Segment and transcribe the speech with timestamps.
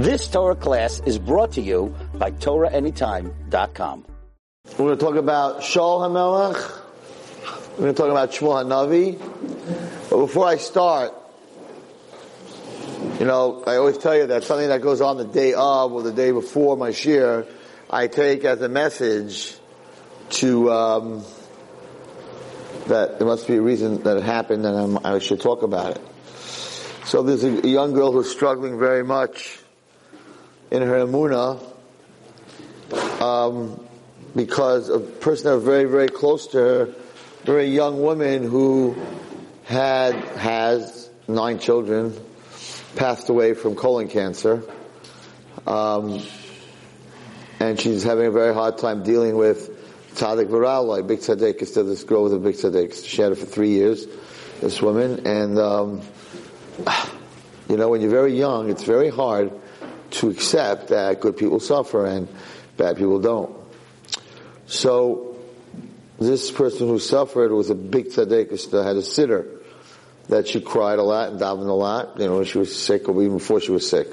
[0.00, 4.06] This Torah class is brought to you by TorahAnytime.com.
[4.64, 6.56] We're going to talk about Shaul HaMelech.
[7.72, 10.08] We're going to talk about Shmuel HaNavi.
[10.08, 11.12] But before I start,
[13.18, 16.00] you know, I always tell you that something that goes on the day of or
[16.00, 17.46] the day before my shiur,
[17.90, 19.54] I take as a message
[20.30, 21.24] to um,
[22.86, 25.98] that there must be a reason that it happened and I'm, i should talk about
[25.98, 26.02] it.
[27.04, 29.59] So there's a, a young girl who's struggling very much
[30.70, 31.60] in her emuna
[33.20, 33.80] um,
[34.34, 36.94] because a person that was very, very close to her,
[37.44, 38.96] very young woman who
[39.64, 42.14] had, has nine children,
[42.96, 44.62] passed away from colon cancer.
[45.66, 46.22] Um,
[47.58, 49.76] and she's having a very hard time dealing with
[50.14, 53.04] tzaddik viral, like big tzaddik is still this girl with a big tzaddik.
[53.06, 54.06] She had it for three years,
[54.60, 56.00] this woman, and um,
[57.68, 59.52] you know, when you're very young, it's very hard
[60.10, 62.28] to accept that good people suffer and
[62.76, 63.54] bad people don't.
[64.66, 65.36] So,
[66.18, 69.60] this person who suffered was a big tzaddik, had a siddur
[70.28, 73.08] that she cried a lot and davened a lot, you know, when she was sick
[73.08, 74.08] or even before she was sick.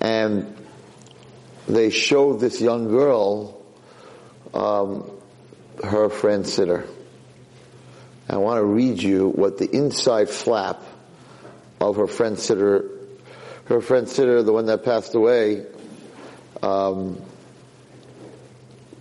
[0.00, 0.56] And
[1.66, 3.60] they showed this young girl
[4.54, 5.10] um,
[5.84, 6.86] her friend siddur.
[8.28, 10.82] I want to read you what the inside flap
[11.80, 12.97] of her friend siddur,
[13.68, 15.64] her friend siddur, the one that passed away,
[16.62, 17.20] um,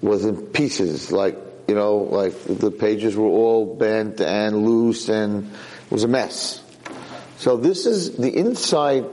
[0.02, 1.12] was in pieces.
[1.12, 1.38] Like
[1.68, 5.52] you know, like the pages were all bent and loose, and
[5.86, 6.64] it was a mess.
[7.38, 9.06] So this is the inside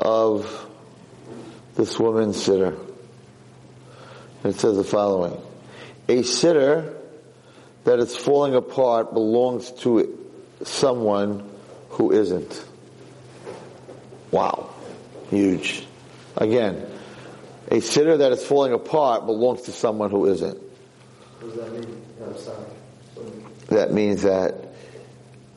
[0.00, 0.66] of
[1.74, 2.78] this woman's siddur.
[4.44, 5.40] It says the following.
[6.08, 6.96] A siddur
[7.84, 10.18] that is falling apart belongs to
[10.62, 11.48] someone
[11.90, 12.67] who isn't.
[14.30, 14.70] Wow.
[15.30, 15.86] Huge.
[16.36, 16.86] Again,
[17.70, 20.58] a siddur that is falling apart belongs to someone who isn't.
[21.40, 22.02] What does that mean?
[22.36, 22.64] Sorry.
[23.68, 24.54] That means that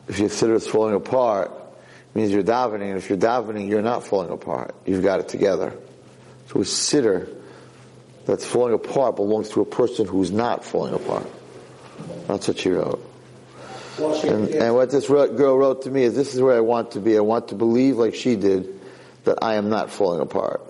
[0.08, 3.82] if your siddur is falling apart, it means you're davening, and if you're davening, you're
[3.82, 4.76] not falling apart.
[4.86, 5.74] You've got it together.
[6.48, 7.34] So a siddur
[8.26, 11.28] that's falling apart belongs to a person who's not falling apart.
[12.28, 13.11] That's what she wrote.
[14.00, 17.00] And, and what this girl wrote to me is, this is where I want to
[17.00, 17.18] be.
[17.18, 18.80] I want to believe like she did
[19.26, 20.62] that I am not falling apart.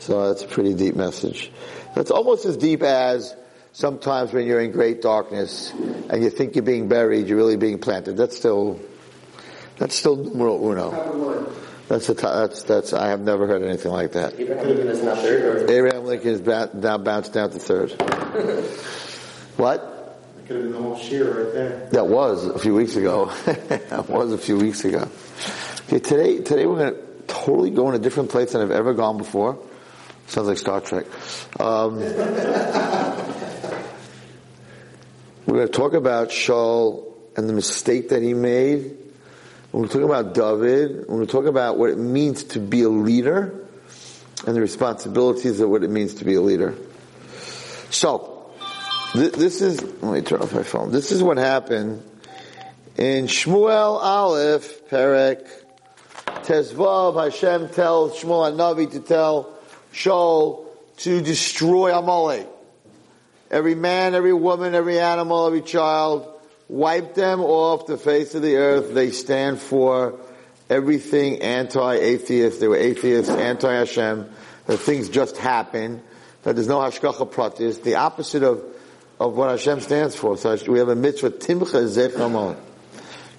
[0.00, 1.50] So that's a pretty deep message.
[1.94, 3.34] That's almost as deep as
[3.72, 7.78] sometimes when you're in great darkness and you think you're being buried, you're really being
[7.78, 8.16] planted.
[8.16, 8.80] That's still,
[9.78, 11.52] that's still numero uno.
[11.88, 14.40] That's a, that's that's I have never heard anything like that.
[14.40, 17.90] Abraham Lincoln is not third, Abraham Lincoln is ba- now bounced down to third.
[19.58, 19.93] what?
[20.46, 21.88] Could have been the whole shiur right there.
[21.92, 23.32] That was a few weeks ago.
[23.46, 25.08] that was a few weeks ago.
[25.86, 28.92] Okay, today today we're going to totally go in a different place than I've ever
[28.92, 29.58] gone before.
[30.26, 31.06] Sounds like Star Trek.
[31.58, 31.96] Um,
[35.46, 38.98] we're going to talk about Shaul and the mistake that he made.
[39.72, 41.06] We're going to talk about David.
[41.08, 43.66] We're going to talk about what it means to be a leader
[44.46, 46.74] and the responsibilities of what it means to be a leader.
[47.88, 48.33] So,
[49.14, 50.90] this is, let me turn off my phone.
[50.90, 52.02] This is what happened
[52.96, 55.48] in Shmuel Aleph, Perek,
[56.26, 59.56] Tezvav, Hashem tells Shmuel Navi to tell
[59.92, 60.66] Shaul
[60.98, 62.48] to destroy Amalek.
[63.50, 66.28] Every man, every woman, every animal, every child,
[66.68, 68.94] wipe them off the face of the earth.
[68.94, 70.18] They stand for
[70.68, 72.58] everything anti-atheist.
[72.58, 74.28] They were atheists, anti-Hashem.
[74.66, 76.02] That things just happen.
[76.42, 77.82] That there's no hashgacha pratis.
[77.82, 78.64] The opposite of
[79.20, 80.36] of what Hashem stands for.
[80.36, 82.56] So we have a mitzvah timcha zechamon.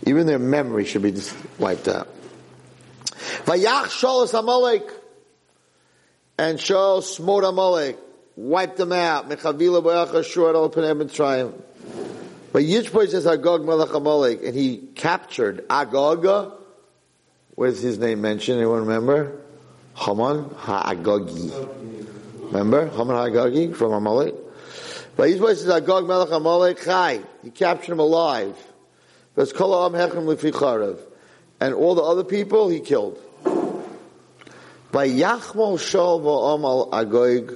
[0.05, 2.07] Even their memory should be just wiped out.
[3.45, 4.89] Vayach Shaul Amalek,
[6.37, 7.97] and Shaul smote Amalek,
[8.35, 9.29] wiped them out.
[9.29, 11.53] Mechavila b'yach ashur al pnei mitzrayim.
[12.51, 16.53] But Yitzchak says Agog Melech Amalek, and he captured Agog.
[17.55, 18.59] Where's his name mentioned?
[18.59, 19.41] Anyone remember?
[19.95, 21.51] Haman Ha'agogi.
[22.47, 22.87] Remember?
[22.87, 24.35] Haman Ha'agogi from Amalek?
[25.23, 27.21] Yitzchak says Agog Melech Amalek Chai.
[27.43, 28.55] He captured him alive.
[29.37, 29.53] And
[31.73, 33.19] all the other people he killed.
[35.77, 37.53] Shol Agog,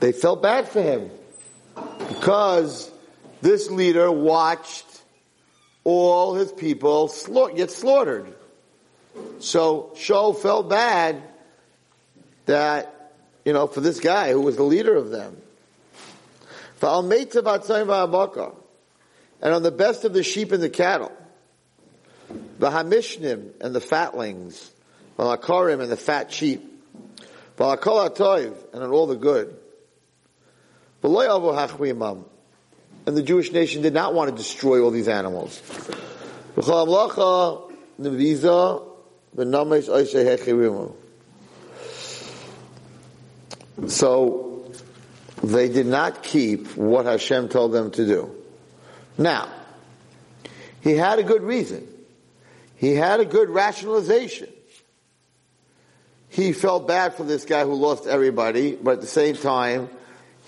[0.00, 1.10] they felt bad for him.
[2.08, 2.90] Because
[3.42, 4.86] this leader watched
[5.84, 7.12] all his people
[7.54, 8.34] get slaughtered.
[9.38, 11.22] So Shaul felt bad
[12.46, 13.12] that,
[13.44, 15.36] you know, for this guy who was the leader of them.
[16.80, 17.12] And
[19.54, 21.12] on the best of the sheep and the cattle,
[22.58, 24.70] the hamishnim and the fatlings,
[25.18, 26.62] Valakarim and the fat sheep,
[27.56, 29.56] Atoiv and on all the good.
[33.06, 35.62] And the Jewish nation did not want to destroy all these animals.
[43.86, 44.45] So,
[45.42, 48.34] they did not keep what Hashem told them to do.
[49.18, 49.48] Now,
[50.80, 51.86] he had a good reason.
[52.76, 54.48] He had a good rationalization.
[56.28, 59.88] He felt bad for this guy who lost everybody, but at the same time,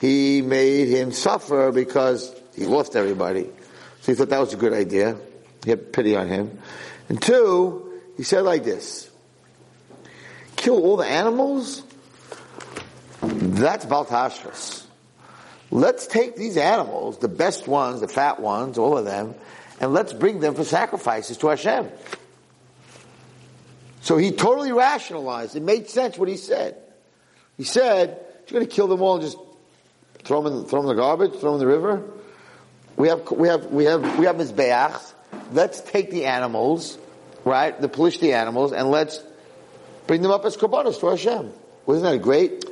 [0.00, 3.48] he made him suffer because he lost everybody.
[4.02, 5.16] So he thought that was a good idea.
[5.64, 6.58] He had pity on him.
[7.08, 9.10] And two, he said like this,
[10.56, 11.82] kill all the animals?
[13.22, 14.84] That's Bal Tashchis.
[15.70, 19.34] Let's take these animals, the best ones, the fat ones, all of them,
[19.80, 21.90] and let's bring them for sacrifices to Hashem.
[24.00, 25.56] So he totally rationalized.
[25.56, 26.76] It made sense what he said.
[27.56, 29.36] He said, you're going to kill them all and just
[30.24, 32.02] throw them in, throw them in the garbage, throw them in the river?
[32.96, 35.12] We have, we have, we have, we have Mizbeachs.
[35.52, 36.98] Let's take the animals,
[37.44, 39.22] right, the Pelishti animals, and let's
[40.06, 41.52] bring them up as korbanos to Hashem.
[41.84, 42.64] Wasn't that great?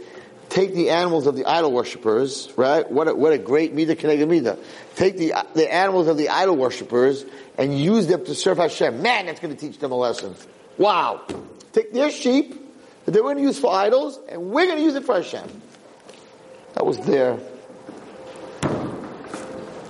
[0.49, 2.91] Take the animals of the idol worshippers, right?
[2.91, 4.59] What a, what a great midah midah.
[4.95, 7.25] Take the, the animals of the idol worshippers
[7.59, 9.03] and use them to serve Hashem.
[9.03, 10.35] Man, that's going to teach them a lesson.
[10.79, 11.23] Wow.
[11.73, 12.55] Take their sheep
[13.05, 15.17] that they were going to use for idols, and we're going to use it for
[15.17, 15.63] Hashem.
[16.75, 17.39] That was there.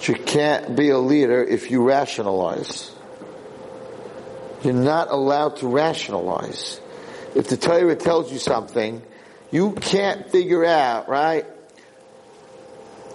[0.06, 2.92] But you can't be a leader if you rationalize.
[4.62, 6.80] You're not allowed to rationalize.
[7.34, 9.02] If the Torah tells you something,
[9.50, 11.46] you can't figure out, right?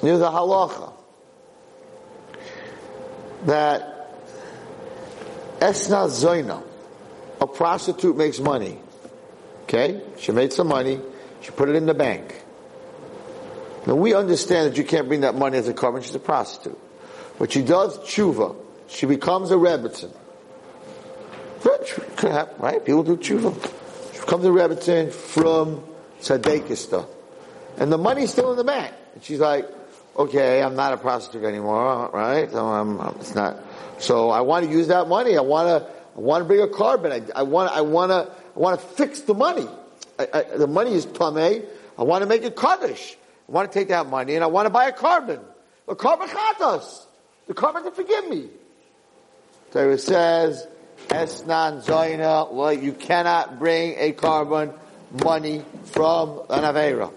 [0.01, 0.93] Near the halacha
[3.45, 4.11] that
[5.59, 6.63] esna zoina,
[7.39, 8.79] a prostitute makes money.
[9.63, 10.99] Okay, she made some money.
[11.41, 12.43] She put it in the bank.
[13.87, 16.03] Now we understand that you can't bring that money as a korban.
[16.03, 16.77] She's a prostitute,
[17.39, 18.55] but she does tshuva.
[18.87, 20.13] She becomes a rebbitzin.
[22.59, 22.83] Right?
[22.85, 23.55] People do tshuva.
[24.13, 25.83] She becomes a rebbitzin from
[26.21, 27.05] tzadekista,
[27.77, 28.93] and the money's still in the bank.
[29.13, 29.67] And she's like,
[30.17, 32.49] "Okay, I'm not a prostitute anymore, right?
[32.49, 33.57] So I'm, it's not.
[33.99, 35.37] So I want to use that money.
[35.37, 35.89] I want to.
[36.15, 37.31] I want to bring a korban.
[37.35, 37.71] I, I want.
[37.71, 38.31] I want to.
[38.55, 39.67] I want to fix the money.
[40.19, 41.65] I, I, the money is tameh.
[41.97, 43.17] I want to make it kaddish.
[43.47, 45.39] I want to take that money and I want to buy a korban.
[45.87, 47.05] A korban chatas.
[47.47, 48.49] The korban to forgive me.
[49.71, 50.67] So it says,
[51.07, 54.77] Esnan Zoina, well, you cannot bring a korban
[55.11, 57.11] money from an Avera.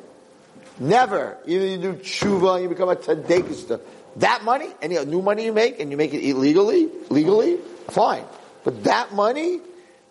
[0.78, 1.38] Never.
[1.46, 3.80] Either you do tshuva you become a tzadekista.
[4.16, 7.58] That money, any new money you make, and you make it illegally, legally,
[7.88, 8.24] fine.
[8.62, 9.60] But that money,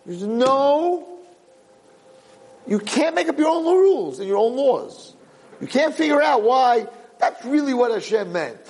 [0.04, 1.08] there's no,
[2.66, 5.14] you can't make up your own rules and your own laws.
[5.60, 6.86] You can't figure out why
[7.18, 8.60] that's really what Hashem meant.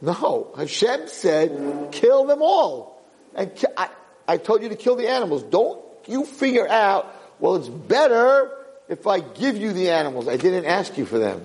[0.00, 3.02] No, Hashem said, kill them all.
[3.34, 3.88] And I,
[4.28, 5.42] I told you to kill the animals.
[5.42, 8.50] Don't you figure out, well, it's better
[8.88, 10.28] if I give you the animals.
[10.28, 11.44] I didn't ask you for them.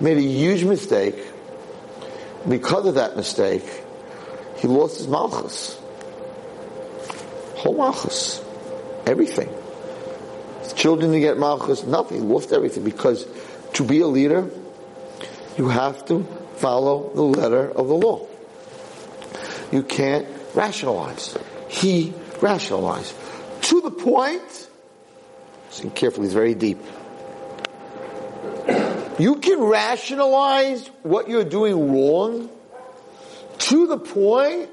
[0.00, 1.16] Made a huge mistake.
[2.48, 3.64] Because of that mistake,
[4.56, 5.78] he lost his malchus.
[7.56, 8.42] Whole malchus.
[9.06, 9.48] Everything.
[10.62, 12.22] His children to get malchus, nothing.
[12.22, 13.26] He lost everything because
[13.74, 14.50] to be a leader,
[15.56, 16.24] you have to
[16.56, 18.26] follow the letter of the law.
[19.70, 21.36] You can't rationalize.
[21.68, 23.14] He rationalized.
[23.62, 24.68] To the point,
[25.68, 26.78] listen carefully, it's very deep.
[29.18, 32.50] You can rationalize what you're doing wrong
[33.58, 34.70] to the point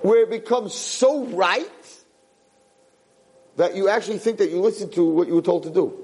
[0.00, 1.66] where it becomes so right
[3.56, 5.96] that you actually think that you listen to what you were told to do.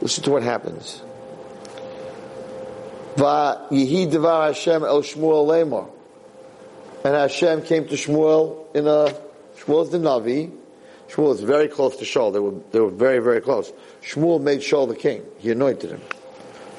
[0.00, 1.02] Listen to what happens.
[3.16, 5.90] Va yihi devar Hashem el Shmuel lemor.
[7.04, 9.14] And Hashem came to Shmuel in a,
[9.58, 10.52] Shmuel's the Navi.
[11.08, 12.32] Shmuel is very close to Shaul.
[12.32, 13.72] They were, they were very, very close.
[14.02, 15.24] Shmuel made Shaul the king.
[15.38, 16.00] He anointed him.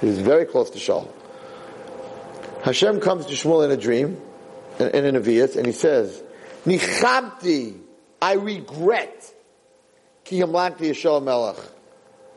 [0.01, 1.07] He was very close to Shaul.
[2.63, 4.19] Hashem comes to Shmuel in a dream,
[4.79, 6.21] in, in an Aviyat, and he says,
[6.65, 7.79] Nichamti,
[8.21, 9.33] I regret,
[10.23, 11.57] ki yamlanti Yeshua melech,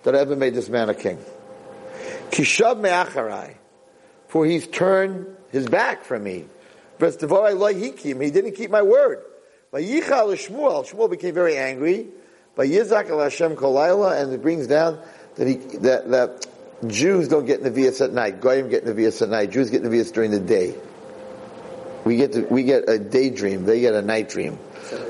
[0.02, 1.18] that I ever made this man a king.
[2.30, 3.56] Kishav me'acharai,
[4.28, 6.46] for he's turned his back from me.
[7.00, 9.24] He didn't keep my word.
[9.72, 12.08] Vayichal Shmuel, Shmuel became very angry.
[12.56, 14.98] Vayizak el Hashem kolayla, and it brings down
[15.36, 16.46] that he, that, that
[16.86, 18.40] Jews don't get Nevi'as at night.
[18.40, 19.50] Goyim get Nevi'as at night.
[19.50, 20.74] Jews get Nevi'as during the day.
[22.04, 23.64] We get to, we get a daydream.
[23.64, 24.58] They get a night dream.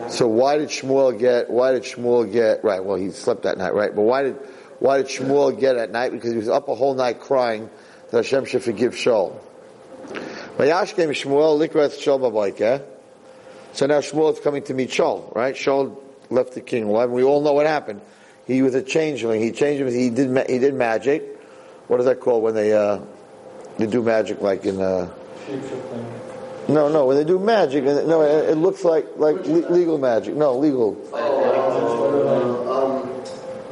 [0.08, 1.50] So why did Shmuel get?
[1.50, 2.64] Why did Shmuel get?
[2.64, 2.84] Right.
[2.84, 3.94] Well, he slept that night, right?
[3.94, 4.34] But why did
[4.80, 6.10] why did Shmuel get at night?
[6.10, 7.70] Because he was up a whole night crying
[8.10, 9.38] that Hashem should forgive Shaul.
[10.56, 12.82] Vayashkem Shmuel likrat Shaul babayke.
[13.78, 15.54] So now Shmuel is coming to meet Shaul, right?
[15.54, 15.96] Shaul
[16.30, 17.10] left the king alive.
[17.10, 18.00] We all know what happened.
[18.44, 19.40] He was a changeling.
[19.40, 19.80] He changed.
[19.80, 19.88] Him.
[19.94, 20.30] He did.
[20.30, 21.22] ma- He did magic.
[21.86, 22.98] What is that called when they uh,
[23.76, 24.80] they do magic like in?
[24.80, 25.08] Uh,
[26.68, 27.06] no, no.
[27.06, 30.34] When they do magic, no, it, it looks like like le- legal magic.
[30.34, 30.94] No, legal.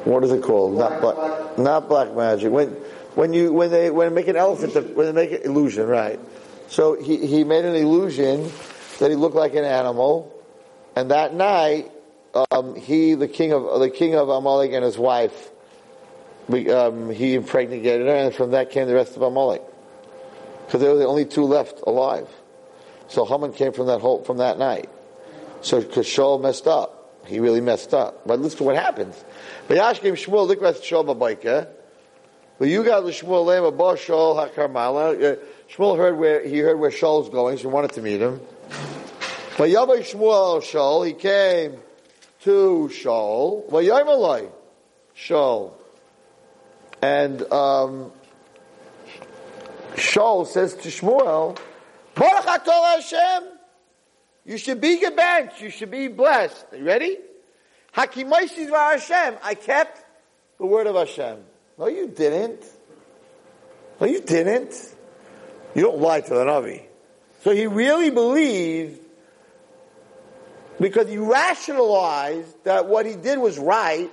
[0.04, 0.78] What is it called?
[0.78, 2.52] Not black, not black magic.
[2.52, 2.68] When
[3.16, 6.20] when you when they when they make an elephant, when they make an illusion, right?
[6.68, 8.52] So he he made an illusion
[8.98, 10.32] that he looked like an animal,
[10.94, 11.90] and that night
[12.50, 15.50] um, he the king of the king of Amalek and his wife.
[16.48, 19.62] Um, he impregnated her, and from that came the rest of Amalek,
[20.64, 22.28] because they were the only two left alive.
[23.08, 24.88] So Haman came from that whole from that night.
[25.62, 28.26] So Shaul messed up, he really messed up.
[28.26, 29.24] But listen to what happens.
[29.68, 31.66] Vayashkim Shmuel likras Shaul babayke.
[32.58, 35.32] But you got Shmuel lema ba Shaul hakarmala.
[35.32, 35.36] Uh,
[35.68, 38.40] Shmuel heard where he heard where Shaul's going, so he wanted to meet him.
[39.56, 41.80] But Yavay Shmuel Shaul, he came
[42.42, 43.66] to Shaul.
[43.70, 44.50] Vayamalai
[45.16, 45.72] Shaul,
[47.00, 48.12] and um,
[49.94, 51.58] Shaul says to Shmuel,
[52.14, 53.44] Baruch Hashem.
[54.44, 55.60] You should be gebenched.
[55.60, 56.66] You should be blessed.
[56.72, 57.18] Are you ready?
[57.94, 59.38] Hakimaisiz Hashem.
[59.42, 60.04] I kept
[60.58, 61.38] the word of Hashem.
[61.78, 62.62] No, you didn't.
[64.00, 64.74] No, you didn't.
[65.74, 66.82] You don't lie to the Navi.
[67.42, 69.00] So he really believed
[70.80, 74.10] because he rationalized that what he did was right,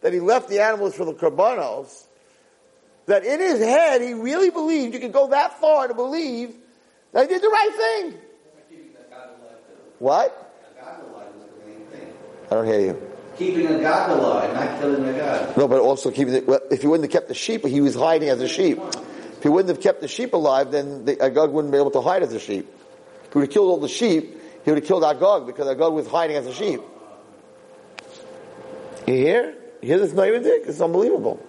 [0.00, 2.06] that he left the animals for the karbanos,
[3.06, 6.54] that in his head he really believed, you could go that far to believe
[7.12, 8.14] that he did the right thing.
[9.98, 10.46] What?
[12.50, 13.10] I don't hear you.
[13.36, 15.56] Keeping Agag alive, not killing Agag.
[15.56, 16.46] No, but also keeping it.
[16.48, 18.78] Well, if he wouldn't have kept the sheep, he was hiding as a sheep.
[18.78, 22.00] If he wouldn't have kept the sheep alive, then the, Agag wouldn't be able to
[22.00, 22.68] hide as a sheep.
[23.24, 25.92] If he would have killed all the sheep, he would have killed Agag because Agag
[25.92, 26.80] was hiding as a sheep.
[29.06, 29.54] You hear?
[29.80, 30.68] You hear this Naivendik?
[30.68, 31.44] It's unbelievable.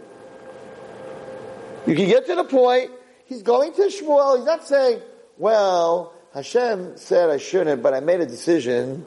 [1.85, 2.91] You can get to the point,
[3.25, 5.01] he's going to Shmuel, he's not saying,
[5.37, 9.05] well, Hashem said I shouldn't, but I made a decision,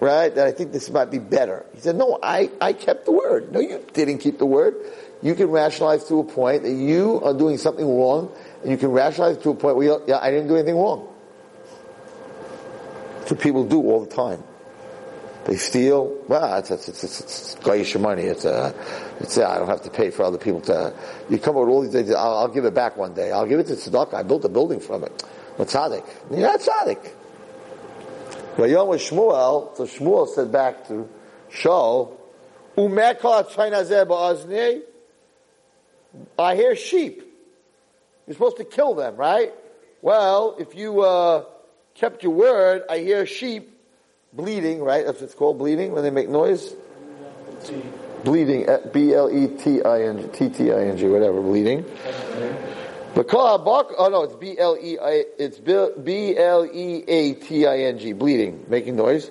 [0.00, 1.64] right, that I think this might be better.
[1.74, 3.52] He said, no, I, I kept the word.
[3.52, 4.74] No, you didn't keep the word.
[5.22, 8.90] You can rationalize to a point that you are doing something wrong, and you can
[8.90, 11.08] rationalize to a point where, yeah, I didn't do anything wrong.
[13.28, 14.42] That's what people do all the time.
[15.44, 16.16] They steal.
[16.28, 18.22] Well, it's it's it's, it's, it's money.
[18.22, 18.74] It's a,
[19.20, 20.94] it's a, I don't have to pay for other people to.
[21.28, 22.10] You come up with all these things.
[22.10, 23.30] I'll, I'll give it back one day.
[23.30, 24.14] I'll give it to tzedakah.
[24.14, 25.22] I built a building from it.
[25.58, 27.12] But tzaddik, you're not tzaddik.
[28.56, 29.76] Vayom with Shmuel.
[29.76, 31.06] So Shmuel said back to
[31.52, 32.16] Shaul.
[36.38, 37.22] I hear sheep.
[38.26, 39.52] You're supposed to kill them, right?
[40.00, 41.44] Well, if you uh,
[41.98, 43.76] kept your word, I hear sheep
[44.32, 45.04] bleeding, right?
[45.04, 46.74] That's what it's called, bleeding, when they make noise.
[48.24, 51.84] Bleeding, uh, B-L-E-T-I-N-G, T-T-I-N-G, whatever, bleeding.
[53.16, 55.58] Oh no, it's B-L-E-I, it's
[55.98, 56.52] B-L-E-A-T-I-N-G,
[58.12, 59.30] bleeding, making noise.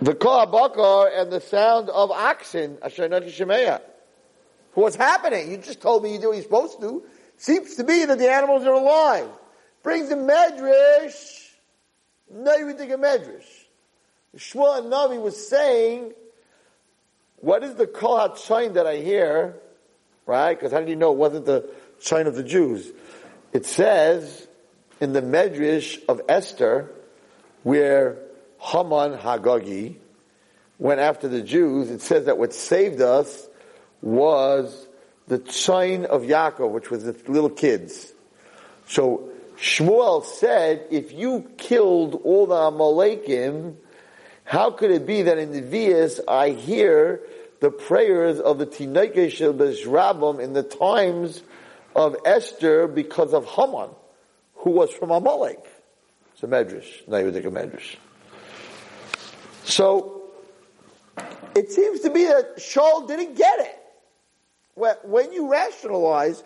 [0.00, 3.82] The bakar and the sound of oxen, asher nati shemeya.
[4.72, 5.50] What's happening?
[5.50, 7.02] You just told me you do what you're supposed to.
[7.36, 9.28] Seems to be that the animals are alive.
[9.82, 11.39] Brings the medrash.
[12.32, 13.44] A medrash.
[14.36, 16.12] Shmuel Navi was saying,
[17.36, 19.56] what is the kol HaTzayin that I hear?
[20.26, 20.54] Right?
[20.54, 21.68] Because how did you know it wasn't the
[22.00, 22.90] chain of the Jews?
[23.52, 24.46] It says
[25.00, 26.92] in the medrash of Esther,
[27.62, 28.18] where
[28.58, 29.96] Haman Hagagi
[30.78, 33.48] went after the Jews, it says that what saved us
[34.02, 34.86] was
[35.26, 38.12] the chain of Yaakov, which was the little kids.
[38.86, 39.29] So
[39.60, 43.76] Shmuel said, if you killed all the Amalekim,
[44.44, 47.20] how could it be that in the Vias I hear
[47.60, 51.42] the prayers of the Tinaike Shel Bezrabim in the times
[51.94, 53.90] of Esther because of Haman,
[54.54, 55.62] who was from Amalek?
[56.32, 57.06] It's a medrash.
[57.06, 57.96] You a medrash.
[59.64, 60.22] So
[61.54, 63.76] it seems to be that Shaul didn't get it.
[65.04, 66.42] When you rationalize,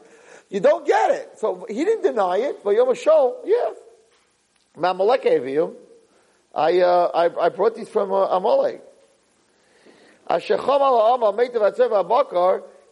[0.54, 1.32] you don't get it.
[1.38, 3.70] So he didn't deny it, but Yom Shaul, yeah.
[4.78, 5.74] Mamalek Evium.
[6.54, 8.80] I, uh, I, I brought these from uh, Amalek.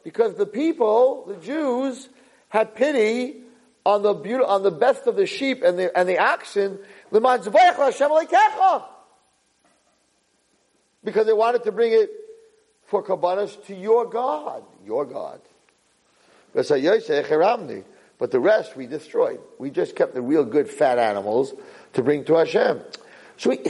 [0.02, 2.08] Because the people, the Jews,
[2.48, 3.36] had pity
[3.86, 4.12] on the
[4.44, 6.80] on the best of the sheep and the and the oxen.
[11.04, 12.10] Because they wanted to bring it
[12.86, 15.40] for Kabbalah to your God, your God.
[16.54, 19.40] But the rest we destroyed.
[19.58, 21.52] We just kept the real good fat animals
[21.94, 22.80] to bring to Hashem.
[23.36, 23.60] So he,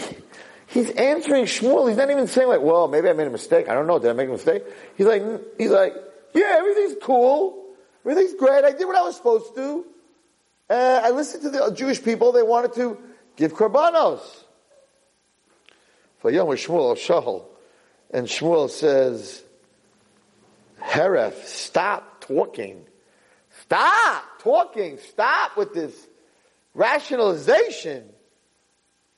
[0.66, 1.88] he's answering Shmuel.
[1.88, 3.68] He's not even saying like, well, maybe I made a mistake.
[3.68, 3.98] I don't know.
[3.98, 4.64] Did I make a mistake?
[4.96, 5.22] He's like,
[5.56, 5.94] he's like,
[6.34, 7.64] yeah, everything's cool.
[8.04, 8.64] Everything's great.
[8.64, 9.86] I did what I was supposed to.
[10.68, 12.32] Uh, I listened to the Jewish people.
[12.32, 12.98] They wanted to
[13.36, 14.20] give korbanos.
[16.24, 16.34] And
[18.26, 19.42] Shmuel says,
[20.80, 22.84] Heref, stop talking.
[23.62, 24.98] Stop talking.
[24.98, 25.94] Stop with this
[26.74, 28.04] rationalization.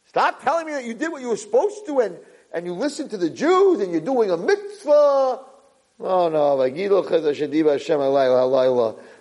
[0.06, 2.16] Stop telling me that you did what you were supposed to and,
[2.52, 5.40] and you listened to the Jews and you're doing a mitzvah.
[6.00, 6.64] Oh no,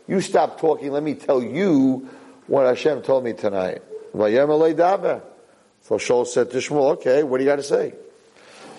[0.08, 0.92] you stop talking.
[0.92, 2.10] Let me tell you
[2.48, 3.82] what Hashem told me tonight.
[4.14, 7.94] So Shaul said to Shmuel, okay, what do you got to say?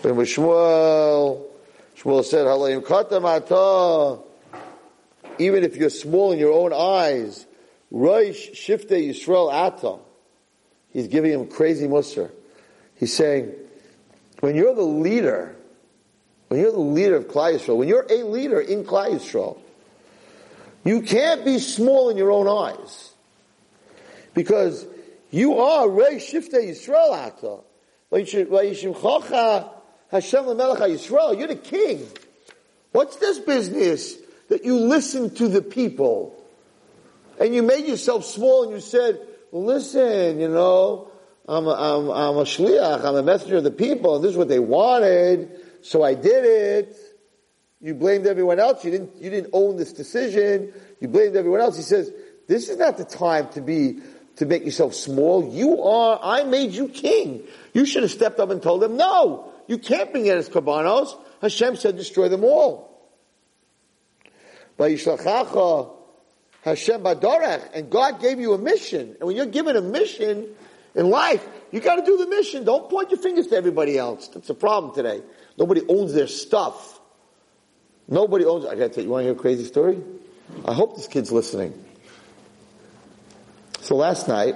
[0.02, 1.44] Shmuel,
[1.96, 2.46] Shmuel said,
[5.38, 7.46] even if you're small in your own eyes,
[7.92, 9.98] Roish Shifte Yisrael Ata.
[10.92, 12.30] He's giving him crazy musr.
[12.96, 13.52] He's saying,
[14.40, 15.56] when you're the leader,
[16.48, 19.58] when you're the leader of Klal Yisrael, when you're a leader in Klal Yisrael,
[20.84, 23.12] you can't be small in your own eyes.
[24.34, 24.86] Because
[25.30, 27.60] you are Rei Shifte Yisrael Ata.
[30.10, 31.38] Hashem Yisrael.
[31.38, 32.06] You're the king.
[32.92, 34.14] What's this business
[34.54, 36.32] that you listened to the people?
[37.40, 39.18] And you made yourself small and you said,
[39.50, 41.10] listen, you know,
[41.48, 44.36] I'm a, I'm, I'm a shliach, I'm a messenger of the people, and this is
[44.36, 45.50] what they wanted,
[45.82, 46.96] so I did it.
[47.80, 48.84] You blamed everyone else.
[48.84, 50.72] You didn't, you didn't own this decision.
[51.00, 51.76] You blamed everyone else.
[51.76, 52.12] He says,
[52.46, 53.98] this is not the time to be,
[54.36, 55.52] to make yourself small.
[55.52, 57.42] You are, I made you king.
[57.72, 61.14] You should have stepped up and told them, no, you can't bring in as korbanos.
[61.42, 62.93] Hashem said, destroy them all.
[66.64, 69.16] Hashem Badorach, and God gave you a mission.
[69.18, 70.48] And when you're given a mission
[70.94, 72.64] in life, you got to do the mission.
[72.64, 74.28] Don't point your fingers to everybody else.
[74.28, 75.22] That's the problem today.
[75.58, 77.00] Nobody owns their stuff.
[78.08, 78.64] Nobody owns.
[78.64, 79.04] I got to tell you.
[79.04, 80.02] You want to hear a crazy story?
[80.64, 81.84] I hope this kid's listening.
[83.80, 84.54] So last night,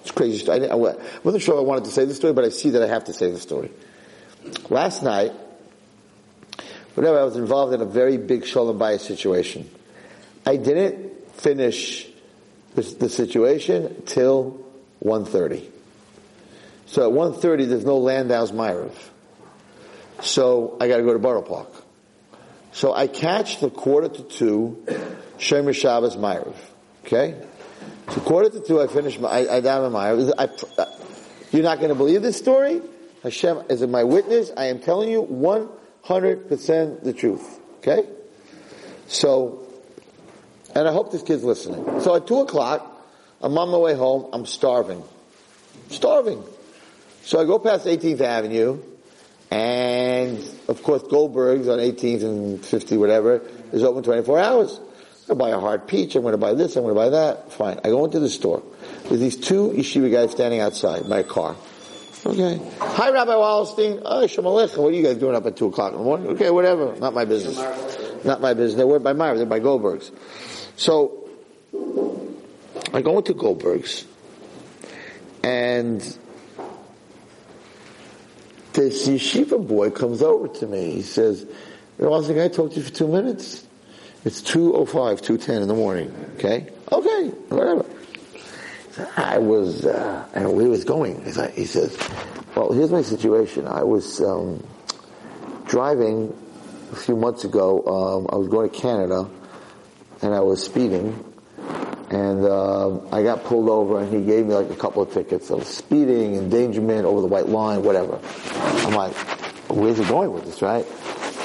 [0.00, 0.68] it's crazy story.
[0.68, 3.04] I, wasn't sure I wanted to say the story, but I see that I have
[3.04, 3.70] to say the story.
[4.68, 5.32] Last night,
[6.94, 9.68] whatever, I was involved in a very big Shalom Bayis situation.
[10.46, 12.06] I didn't finish
[12.74, 14.64] the, the situation till
[15.02, 15.64] 1.30.
[16.86, 18.94] So at 1.30, there's no Landau's Maariv.
[20.22, 21.68] So I gotta go to Borough Park.
[22.72, 24.84] So I catch the quarter to two
[25.38, 26.56] Shomer Shabbos Maariv.
[27.04, 27.40] Okay?
[28.10, 30.32] So quarter to two, I finish my, I, I my Maariv.
[30.36, 30.48] I,
[30.82, 30.86] I,
[31.52, 32.82] you're not gonna believe this story?
[33.22, 34.50] Hashem is my witness.
[34.56, 35.22] I am telling you
[36.06, 37.60] 100% the truth.
[37.78, 38.08] Okay?
[39.06, 39.66] So,
[40.74, 42.00] and I hope this kid's listening.
[42.00, 42.90] So at 2 o'clock,
[43.40, 44.30] I'm on my way home.
[44.32, 45.02] I'm starving.
[45.88, 46.42] Starving.
[47.22, 48.82] So I go past 18th Avenue,
[49.50, 50.38] and
[50.68, 54.78] of course Goldberg's on 18th and 50, whatever, is open 24 hours.
[54.78, 54.84] I'm
[55.28, 56.16] going to buy a hard peach.
[56.16, 56.76] I'm going to buy this.
[56.76, 57.52] I'm going to buy that.
[57.52, 57.80] Fine.
[57.82, 58.62] I go into the store.
[59.04, 61.56] There's these two yeshiva guys standing outside my car.
[62.26, 62.58] Okay.
[62.80, 64.00] Hi, Rabbi Wallerstein.
[64.02, 64.78] Oh, Shemalecha.
[64.78, 66.28] What are you guys doing up at 2 o'clock in the morning?
[66.28, 66.96] Okay, whatever.
[66.96, 67.58] Not my business.
[68.24, 68.78] Not my business.
[68.78, 69.36] They were by Myra.
[69.36, 70.10] They're by Goldberg's.
[70.76, 71.28] So,
[72.94, 74.06] I go into Goldberg's,
[75.42, 76.00] and
[78.72, 80.92] this yeshiva boy comes over to me.
[80.92, 81.46] He says,
[81.98, 83.66] like, I talked to you for two minutes.
[84.24, 86.12] It's 2.05, 2.10 in the morning.
[86.36, 86.70] Okay?
[86.90, 87.84] Okay, whatever.
[89.16, 91.24] I was, uh, he was going.
[91.24, 91.98] He says,
[92.54, 93.66] well, here's my situation.
[93.66, 94.64] I was um,
[95.66, 96.32] driving
[96.92, 97.82] a few months ago.
[97.82, 99.28] Um, I was going to Canada,
[100.22, 101.24] and I was speeding,
[102.10, 105.50] and uh, I got pulled over, and he gave me like a couple of tickets
[105.50, 108.20] of speeding, endangerment, over the white line, whatever.
[108.86, 109.14] I'm like,
[109.68, 110.86] where's he going with this, right?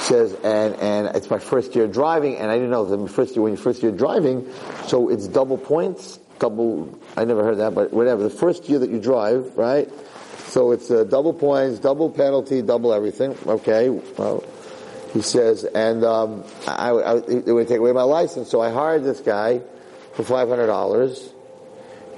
[0.00, 3.42] Says, and and it's my first year driving, and I didn't know that first year
[3.42, 4.48] when you first year driving,
[4.86, 8.24] so it's double points, double I never heard that, but whatever.
[8.24, 9.88] The first year that you drive, right?
[10.46, 13.36] So it's uh, double points, double penalty, double everything.
[13.46, 13.88] Okay.
[13.88, 14.42] Well,
[15.12, 18.50] he says, and um, I, I, they would take away my license.
[18.50, 19.60] So I hired this guy
[20.14, 21.32] for five hundred dollars,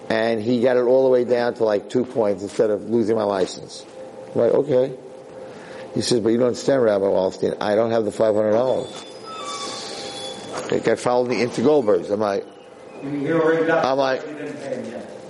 [0.08, 3.16] and he got it all the way down to like two points instead of losing
[3.16, 3.84] my license.
[4.34, 4.96] I'm like, okay.
[5.94, 7.60] He says, but you don't understand, Rabbi Wallerstein.
[7.60, 8.90] I don't have the five hundred dollars.
[10.70, 12.08] The guy followed me into Goldberg's.
[12.08, 12.46] I'm like,
[13.02, 14.22] I'm like,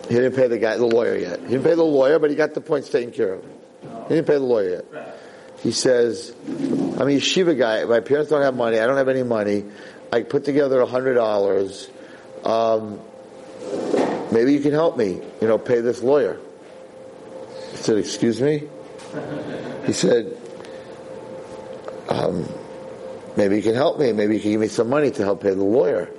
[0.09, 1.41] he didn't pay the guy, the lawyer yet.
[1.41, 3.45] He didn't pay the lawyer, but he got the points taken care of.
[4.09, 5.19] He didn't pay the lawyer yet.
[5.63, 7.85] He says, I'm a yeshiva guy.
[7.85, 8.79] My parents don't have money.
[8.79, 9.65] I don't have any money.
[10.13, 11.89] I put together a hundred dollars.
[12.45, 13.01] Um,
[14.33, 15.21] maybe you can help me.
[15.41, 16.39] You know, pay this lawyer.
[17.73, 18.65] I said, excuse me?
[19.87, 20.37] He said,
[22.09, 22.49] um,
[23.37, 24.13] maybe you can help me.
[24.13, 26.11] Maybe you can give me some money to help pay the lawyer.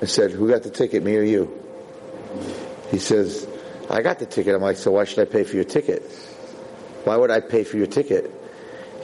[0.00, 1.64] I said, who got the ticket, me or you?
[2.90, 3.48] He says,
[3.90, 4.54] I got the ticket.
[4.54, 6.02] I'm like, so why should I pay for your ticket?
[7.04, 8.32] Why would I pay for your ticket?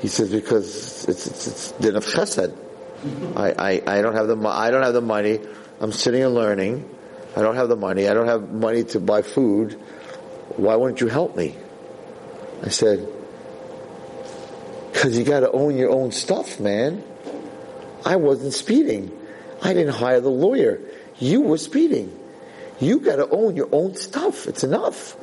[0.01, 2.57] He says, because it's, it's, it's din of chesed.
[3.37, 5.41] I, I, I don't have the, I don't have the money.
[5.81, 6.89] I'm sitting and learning.
[7.37, 8.09] I don't have the money.
[8.09, 9.73] I don't have money to buy food.
[10.57, 11.57] Why wouldn't you help me?
[12.63, 13.09] I said,
[14.93, 17.03] cause you gotta own your own stuff, man.
[18.05, 19.11] I wasn't speeding.
[19.65, 20.81] I didn't hire the lawyer.
[21.19, 22.17] You were speeding.
[22.79, 24.47] You gotta own your own stuff.
[24.47, 25.17] It's enough.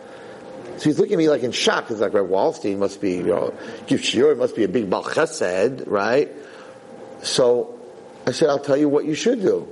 [0.78, 1.90] So he's looking at me like in shock.
[1.90, 3.54] He's like, Red Wallstein must be, you know,
[3.88, 6.32] it must be a big Baal Chesed, right?
[7.22, 7.80] So
[8.26, 9.68] I said, I'll tell you what you should do.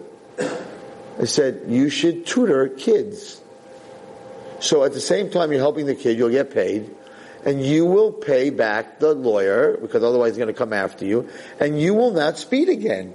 [1.20, 3.42] I said, you should tutor kids.
[4.60, 6.96] So at the same time you're helping the kid, you'll get paid,
[7.44, 11.28] and you will pay back the lawyer, because otherwise he's going to come after you,
[11.60, 13.14] and you will not speed again.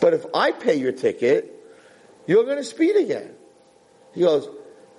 [0.00, 1.54] But if I pay your ticket,
[2.26, 3.34] you're going to speed again.
[4.14, 4.48] He goes,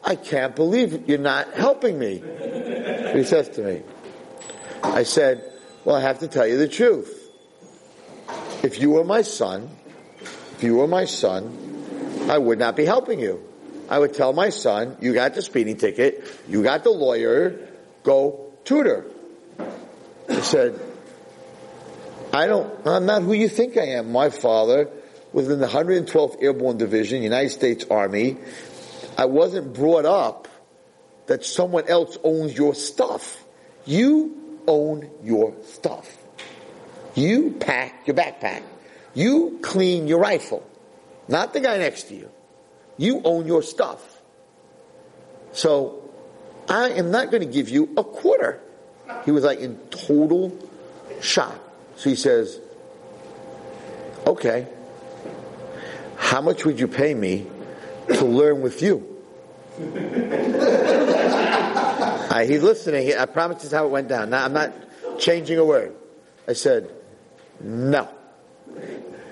[0.03, 2.15] I can't believe you're not helping me.
[3.13, 3.83] he says to me.
[4.83, 5.43] I said,
[5.85, 7.17] well, I have to tell you the truth.
[8.63, 9.69] If you were my son,
[10.21, 13.43] if you were my son, I would not be helping you.
[13.89, 17.67] I would tell my son, you got the speeding ticket, you got the lawyer,
[18.03, 19.05] go tutor.
[20.29, 20.79] I said,
[22.33, 24.11] I don't, I'm not who you think I am.
[24.11, 24.89] My father
[25.33, 28.37] was in the 112th Airborne Division, United States Army.
[29.17, 30.47] I wasn't brought up
[31.27, 33.43] that someone else owns your stuff.
[33.85, 36.17] You own your stuff.
[37.15, 38.63] You pack your backpack.
[39.13, 40.65] You clean your rifle.
[41.27, 42.29] Not the guy next to you.
[42.97, 44.21] You own your stuff.
[45.51, 46.09] So,
[46.69, 48.61] I am not going to give you a quarter.
[49.25, 50.57] He was like in total
[51.21, 51.59] shock.
[52.01, 52.59] So he says,
[54.25, 54.67] okay,
[56.17, 57.45] how much would you pay me
[58.07, 59.07] to learn with you?
[62.31, 63.05] Uh, he's listening.
[63.05, 64.29] He- I promise this how it went down.
[64.29, 64.71] Now, I'm not
[65.19, 65.93] changing a word.
[66.47, 66.89] I said,
[67.59, 68.07] no.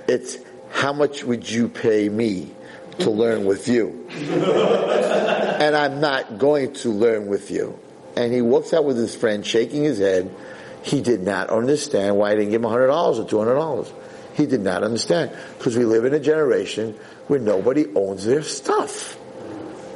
[0.05, 0.37] It's
[0.69, 2.51] how much would you pay me
[2.99, 4.05] to learn with you?
[4.11, 7.79] and I'm not going to learn with you.
[8.17, 10.29] And he walks out with his friend shaking his head.
[10.83, 13.93] He did not understand why I didn't give him $100 or $200.
[14.35, 15.31] He did not understand.
[15.57, 19.17] Because we live in a generation where nobody owns their stuff.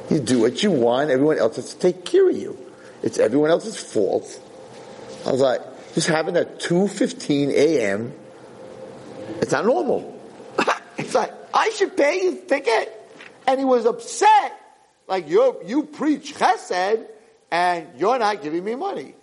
[0.09, 2.57] You do what you want, everyone else has to take care of you.
[3.01, 4.39] It's everyone else's fault.
[5.25, 5.61] I was like,
[5.93, 8.13] just having at 2.15 a.m.,
[9.41, 10.19] it's not normal.
[10.97, 12.99] it's like, I should pay you ticket.
[13.47, 14.59] And he was upset.
[15.07, 17.05] Like, you you preach chesed,
[17.51, 19.15] and you're not giving me money.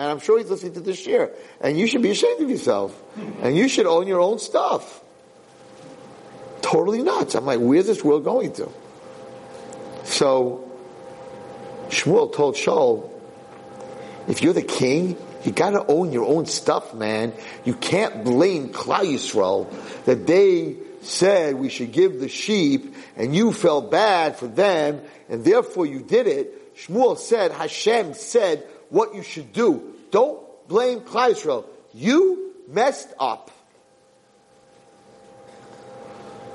[0.00, 1.30] And I'm sure he's listening to this year.
[1.60, 2.98] And you should be ashamed of yourself.
[3.42, 5.02] And you should own your own stuff.
[6.62, 7.34] Totally nuts.
[7.34, 8.70] I'm like, where's this world going to?
[10.04, 10.72] So,
[11.90, 13.10] Shmuel told Shaul,
[14.26, 17.34] if you're the king, you gotta own your own stuff, man.
[17.66, 19.70] You can't blame Klal Yisrael
[20.06, 25.44] that they said we should give the sheep and you felt bad for them and
[25.44, 26.74] therefore you did it.
[26.74, 29.94] Shmuel said, Hashem said what you should do.
[30.10, 31.64] Don't blame Klal Yisrael.
[31.94, 33.50] You messed up.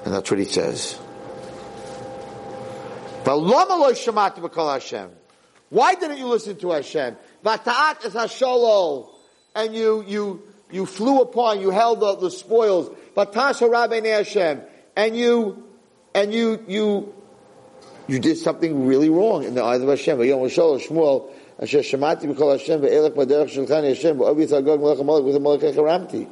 [0.05, 0.99] And that's what he says.
[3.23, 5.09] "V'lama lo shamati b'kol
[5.69, 7.17] Why didn't you listen to Hashem?
[7.43, 9.09] Hasholo.
[9.55, 12.89] And you, you, you flew upon, you held the, the spoils.
[14.97, 15.63] And you,
[16.13, 17.13] and you, you,
[18.07, 20.19] you did something really wrong in the eyes of Hashem.
[21.59, 26.27] B'derech shulchan Hashem v'obi tzagog melech hamalek with melech haramti.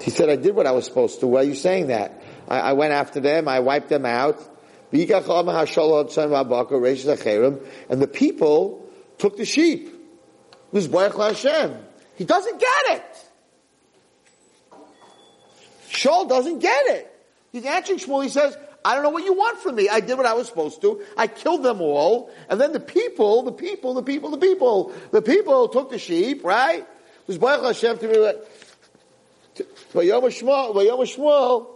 [0.00, 1.26] He said, I did what I was supposed to.
[1.26, 2.22] Why are you saying that?
[2.48, 4.38] I, I went after them, I wiped them out.
[4.92, 5.18] And the
[8.12, 9.88] people took the sheep.
[10.72, 10.80] He
[12.24, 13.04] doesn't get it.
[15.88, 17.08] Shaul doesn't get it.
[17.52, 18.22] He's answering Shmuel.
[18.24, 19.88] He says, I don't know what you want from me.
[19.88, 21.02] I did what I was supposed to.
[21.16, 22.30] I killed them all.
[22.48, 26.42] And then the people, the people, the people, the people, the people took the sheep,
[26.44, 26.86] right?
[27.28, 31.66] Mizbeach Hashem to be Vayom Shmuel, Vayom Shmuel.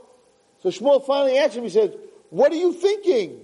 [0.62, 1.64] So Shmuel finally answered him.
[1.64, 1.96] He said,
[2.30, 3.42] what are you thinking?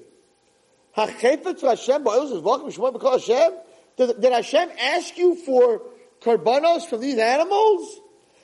[3.96, 5.82] Did, did Hashem ask you for
[6.20, 8.00] Karbanos from these animals?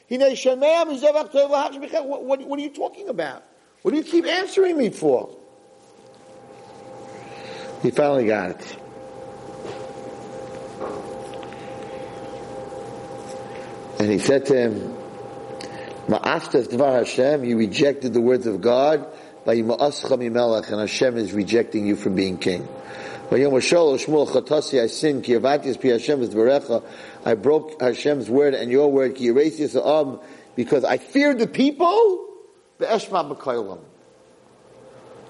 [0.08, 0.22] What,
[2.24, 3.44] what, what are you talking about?
[3.82, 5.36] What do you keep answering me for?
[7.82, 8.76] He finally got it.
[14.00, 14.94] And he said to him,
[16.06, 19.06] Ma'astas dvar Hashem, you rejected the words of God,
[19.46, 22.68] and Hashem is rejecting you from being king.
[23.30, 25.26] I sinned,
[27.24, 29.30] I broke Hashem's word and your word, ki
[30.54, 32.27] because I feared the people,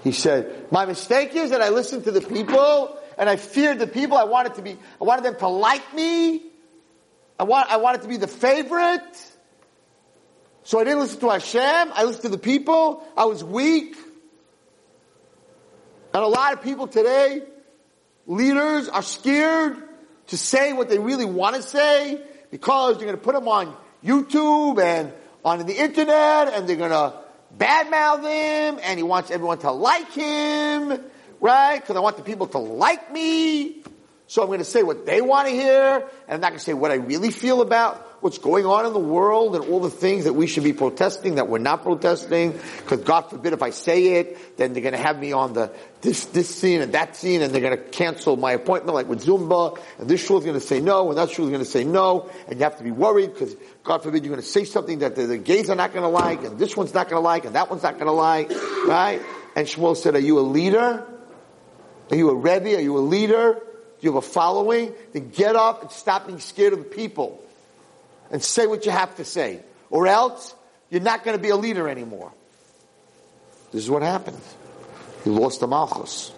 [0.03, 3.87] he said, my mistake is that I listened to the people, and I feared the
[3.87, 6.41] people, I wanted to be, I wanted them to like me,
[7.37, 9.01] I want, I wanted to be the favorite,
[10.63, 13.97] so I didn't listen to Hashem, I listened to the people, I was weak,
[16.13, 17.41] and a lot of people today,
[18.25, 19.77] leaders are scared
[20.27, 23.75] to say what they really want to say because they're going to put them on
[24.03, 25.11] YouTube and
[25.43, 27.13] on the internet and they're going to
[27.57, 30.99] badmouth him and he wants everyone to like him,
[31.39, 31.79] right?
[31.79, 33.83] Because I want the people to like me.
[34.27, 35.95] So I'm going to say what they want to hear
[36.27, 38.93] and I'm not going to say what I really feel about what's going on in
[38.93, 42.51] the world and all the things that we should be protesting that we're not protesting.
[42.77, 45.71] Because God forbid if I say it, then they're going to have me on the
[46.01, 49.25] this this scene and that scene, and they're going to cancel my appointment, like with
[49.25, 49.79] Zumba.
[49.97, 51.83] And this shul is going to say no, and that shul is going to say
[51.83, 54.99] no, and you have to be worried because God forbid you're going to say something
[54.99, 57.25] that the, the gays are not going to like, and this one's not going to
[57.25, 58.49] like, and that one's not going to like,
[58.87, 59.21] right?
[59.55, 61.05] And Shmuel said, "Are you a leader?
[62.11, 62.75] Are you a rebbe?
[62.75, 63.61] Are you a leader?"
[63.99, 64.93] Do you have a following?
[65.11, 67.43] Then get up and stop being scared of the people
[68.31, 69.61] and say what you have to say.
[69.89, 70.53] Or else,
[70.89, 72.31] you're not going to be a leader anymore.
[73.71, 74.41] This is what happened.
[75.23, 76.31] He lost the Malchus.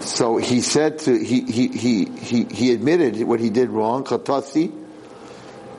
[0.00, 4.72] So he said to, he, he, he, he, he admitted what he did wrong, Chatasi,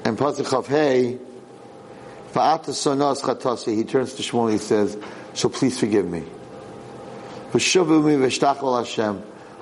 [0.06, 1.19] and Pasuk Hey,
[2.32, 4.97] Fa'ata Sonas Chatasi, he turns to Shmuel and he says,
[5.34, 6.24] so please forgive me.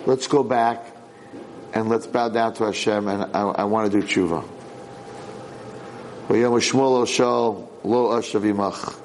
[0.06, 0.99] Let's go back
[1.74, 4.48] and let's bow down to Hashem, and I, I want to do tshuva.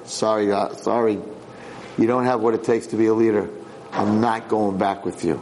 [0.05, 1.19] Sorry, uh, sorry,
[1.97, 3.49] you don't have what it takes to be a leader.
[3.91, 5.41] I'm not going back with you.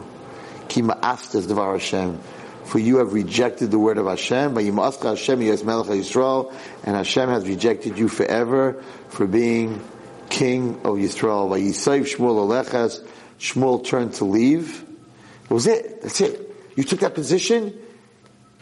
[2.64, 7.98] For you have rejected the word of Hashem, but Hashem Yisrael, and Hashem has rejected
[7.98, 9.86] you forever for being
[10.30, 11.50] king of Yisrael.
[11.50, 13.00] Shmuel
[13.38, 14.84] Shmuel turned to leave.
[15.48, 16.02] That was it.
[16.02, 16.43] That's it.
[16.76, 17.78] You took that position.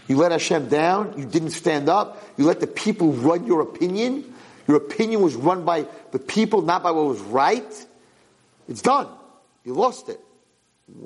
[0.09, 1.14] You let Hashem down.
[1.16, 2.22] You didn't stand up.
[2.37, 4.35] You let the people run your opinion.
[4.68, 7.87] Your opinion was run by the people, not by what was right.
[8.68, 9.09] It's done.
[9.64, 10.20] You lost it.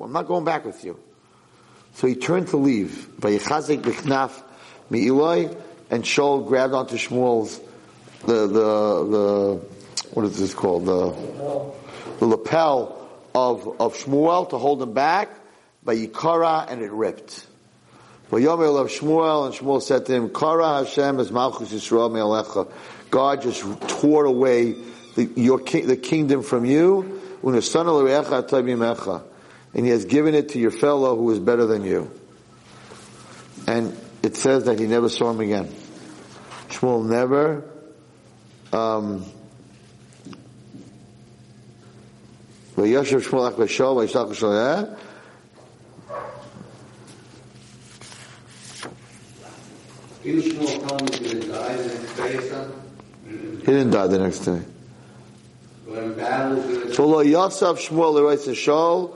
[0.01, 0.99] I'm not going back with you.
[1.93, 3.07] So he turned to leave.
[3.19, 4.31] Vayichazik b'chnaf
[4.89, 5.55] mi'iloi,
[5.89, 7.59] and Shaul grabbed onto Shmuel's,
[8.25, 9.61] the, the, the,
[10.13, 10.85] what is this called?
[10.85, 11.11] The,
[12.19, 15.29] the lapel of, of Shmuel to hold him back
[15.87, 17.47] by Yikara, and it ripped.
[18.29, 22.69] But Vayomer of Shmuel, and Shmuel said to him, Kara Hashem is Malchus Yisrael Me'alecha.
[23.09, 24.73] God just tore away
[25.15, 27.55] the, your the kingdom from you, and
[29.85, 32.11] he has given it to your fellow who is better than you.
[33.65, 35.73] And it says that he never saw him again.
[36.67, 37.63] Shmuel never
[38.73, 39.23] um,
[42.75, 44.97] Shmuel tell him
[50.27, 50.41] he
[53.65, 54.61] didn't die the next day?
[55.85, 59.15] He So lo Yosef Shmuel Leroyce Shaul.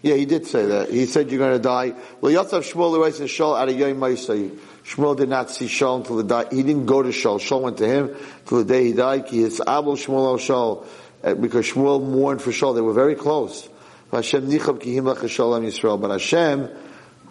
[0.00, 0.88] Yeah, he did say that.
[0.90, 1.92] He said you're going to die.
[2.22, 4.58] Lo Yosef Shmuel Leroyce Shaul out of Yom Ma'isay.
[4.84, 6.44] Shmuel did not see Shaul until the day.
[6.56, 7.38] He didn't go to Shaul.
[7.38, 9.26] Shaul went to him till the day he died.
[9.26, 10.86] Ki his Abel Shmuel al Shaul.
[11.22, 12.74] Uh, Because Shmuel mourned for Shaul.
[12.74, 13.68] They were very close.
[14.12, 16.00] Hashem nichab ki him Yisrael.
[16.00, 16.70] But Hashem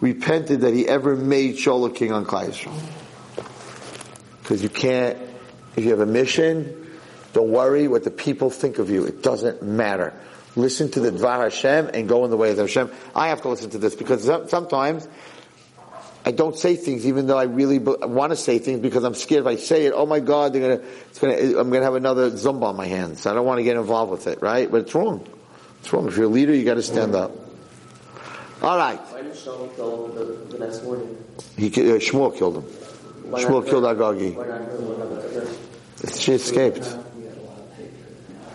[0.00, 3.07] repented that he ever made Shaul a king on Klal Yisrael.
[4.48, 5.18] Because you can't,
[5.76, 6.88] if you have a mission,
[7.34, 9.04] don't worry what the people think of you.
[9.04, 10.14] It doesn't matter.
[10.56, 12.90] Listen to the Dvar Hashem and go in the way of the Hashem.
[13.14, 15.06] I have to listen to this because sometimes
[16.24, 19.42] I don't say things even though I really want to say things because I'm scared
[19.42, 22.30] if I say it, oh my God, they're gonna, it's gonna, I'm gonna have another
[22.30, 23.26] zumba on my hands.
[23.26, 24.70] I don't want to get involved with it, right?
[24.70, 25.28] But it's wrong.
[25.80, 26.08] It's wrong.
[26.08, 27.32] If you're a leader, you gotta stand up.
[28.62, 28.98] Alright.
[28.98, 31.22] Why did kill him the, the next morning?
[31.58, 32.87] He, uh, Shmuel killed him.
[33.30, 33.84] Shmuel killed?
[33.84, 34.36] Agagi.
[36.18, 36.96] She escaped.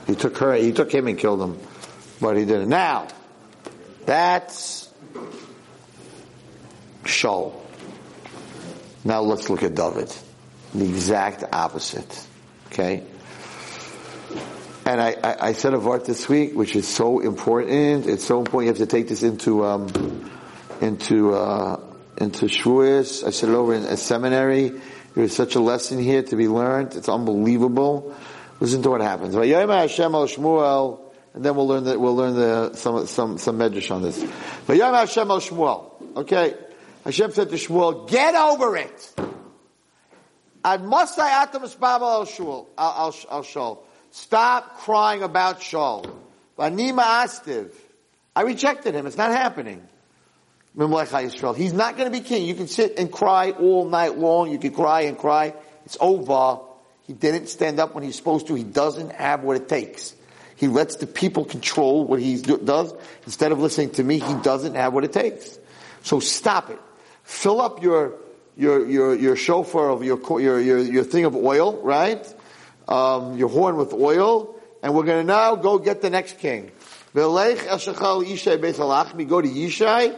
[0.08, 1.60] He took her, he took him and killed him.
[2.20, 2.70] But he didn't.
[2.70, 3.08] Now,
[4.06, 4.90] that's
[7.04, 7.54] Shaul.
[9.04, 10.14] Now let's look at David.
[10.74, 12.28] The exact opposite.
[12.68, 13.04] Okay?
[14.86, 18.08] And I, I, I said a vart this week, which is so important.
[18.08, 18.64] It's so important.
[18.64, 20.30] You have to take this into um,
[20.82, 21.80] into uh,
[22.18, 23.26] into Shavuos.
[23.26, 24.70] I said it over in a seminary.
[25.16, 26.96] There is such a lesson here to be learned.
[26.96, 28.16] It's unbelievable.
[28.60, 29.36] Listen to what happens.
[31.36, 34.22] And then we'll learn that we'll learn the some some some medrash on this.
[34.68, 36.18] Vayom Hashem al Shmuel.
[36.18, 36.54] Okay,
[37.06, 39.14] Hashem said to Shmuel, "Get over it."
[40.64, 43.84] Ad Mosai Atam Espaba al Shul al al Shul.
[44.12, 46.06] Stop crying about Shaul.
[46.58, 47.72] Vanima Astiv.
[48.36, 49.08] I rejected him.
[49.08, 49.88] It's not happening.
[50.76, 52.48] He's not going to be king.
[52.48, 54.52] You can sit and cry all night long.
[54.52, 55.54] You can cry and cry.
[55.86, 56.62] It's over.
[57.02, 58.56] He didn't stand up when he's supposed to.
[58.56, 60.16] He doesn't have what it takes.
[60.56, 62.94] He lets the people control what he does.
[63.26, 65.60] Instead of listening to me, he doesn't have what it takes.
[66.04, 66.80] So stop it.
[67.24, 68.16] Fill up your,
[68.56, 72.26] your, your, your shofar of your, your, your, your thing of oil, right?
[72.88, 74.56] Um, your horn with oil.
[74.82, 76.72] And we're going to now go get the next king.
[77.14, 77.46] Go to
[79.48, 80.18] Yishai.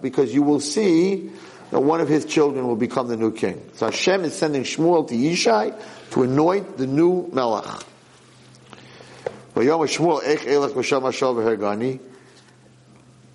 [0.00, 1.30] Because you will see
[1.70, 3.70] that one of his children will become the new king.
[3.74, 5.74] So Hashem is sending Shmuel to Yishai
[6.12, 7.82] to anoint the new Melech.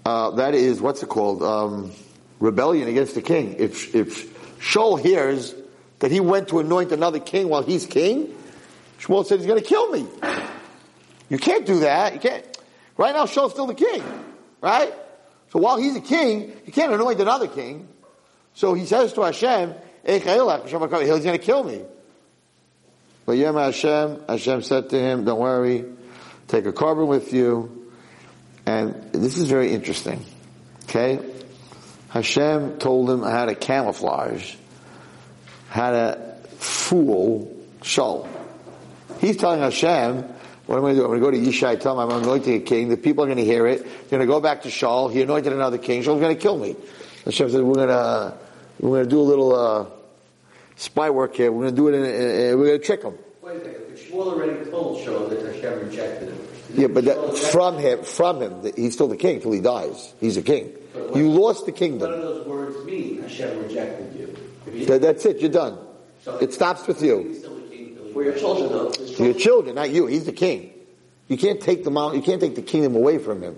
[0.05, 1.41] Uh, that is, what's it called?
[1.43, 1.91] Um,
[2.39, 3.55] rebellion against the king.
[3.57, 5.55] If, if Shaul hears
[5.99, 8.35] that he went to anoint another king while he's king,
[8.99, 10.05] Shmuel said he's going to kill me.
[11.29, 12.13] You can't do that.
[12.13, 12.45] You can't.
[12.97, 14.03] Right now, Shaul's still the king.
[14.61, 14.93] Right?
[15.51, 17.87] So while he's a king, he can't anoint another king.
[18.53, 19.73] So he says to Hashem,
[20.05, 21.81] he's going to kill me.
[23.25, 25.85] But Yom Hashem, Hashem said to him, don't worry,
[26.47, 27.91] take a korban with you.
[28.65, 30.23] And this is very interesting.
[30.83, 31.19] Okay?
[32.09, 34.55] Hashem told him how to camouflage,
[35.69, 38.27] how to fool Shaul.
[39.19, 40.27] He's telling Hashem,
[40.67, 41.03] what am I going to do?
[41.05, 42.89] I'm going to go to Yishai, tell him I'm anointing a king.
[42.89, 43.83] The people are going to hear it.
[43.83, 45.11] They're going to go back to Shaul.
[45.11, 46.01] He anointed another king.
[46.03, 46.75] Shaul's going to kill me.
[47.25, 48.37] Hashem said, we're going to,
[48.79, 49.85] we're going to do a little, uh,
[50.75, 51.51] spy work here.
[51.51, 52.11] We're going to do it in, in,
[52.51, 53.15] in we're going to trick him.
[53.41, 53.81] Wait a second.
[53.89, 56.37] But Shmuel already told Shaul that Hashem rejected him.
[56.73, 60.13] Yeah, but that, from him, from him, he's still the king till he dies.
[60.21, 60.71] He's a king.
[61.15, 62.09] You lost the kingdom.
[62.09, 63.21] What do those words mean?
[63.21, 64.37] Hashem rejected you.
[64.73, 65.39] You- That- That's it.
[65.39, 65.77] You're done.
[66.23, 67.35] So It stops with you.
[68.13, 69.15] He's still the king till he For your children, though.
[69.15, 70.07] To your children, not you.
[70.07, 70.73] He's the king.
[71.27, 72.15] You can't take the mount.
[72.15, 73.57] You can't take the kingdom away from him.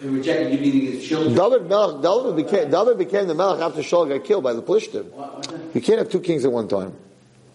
[0.00, 1.34] He rejected you meaning his children.
[1.34, 5.12] David, Melech, David became David became the Melech after Shaul got killed by the Plishtim.
[5.12, 5.60] What- what's that?
[5.74, 6.94] You can't have two kings at one time.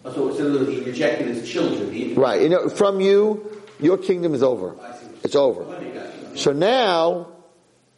[0.04, 1.92] Oh, So it that he rejected his children.
[1.92, 2.40] He, Right.
[2.42, 3.44] You know, from you,
[3.80, 4.76] your kingdom is over.
[5.24, 5.64] It's over.
[6.36, 7.26] So now,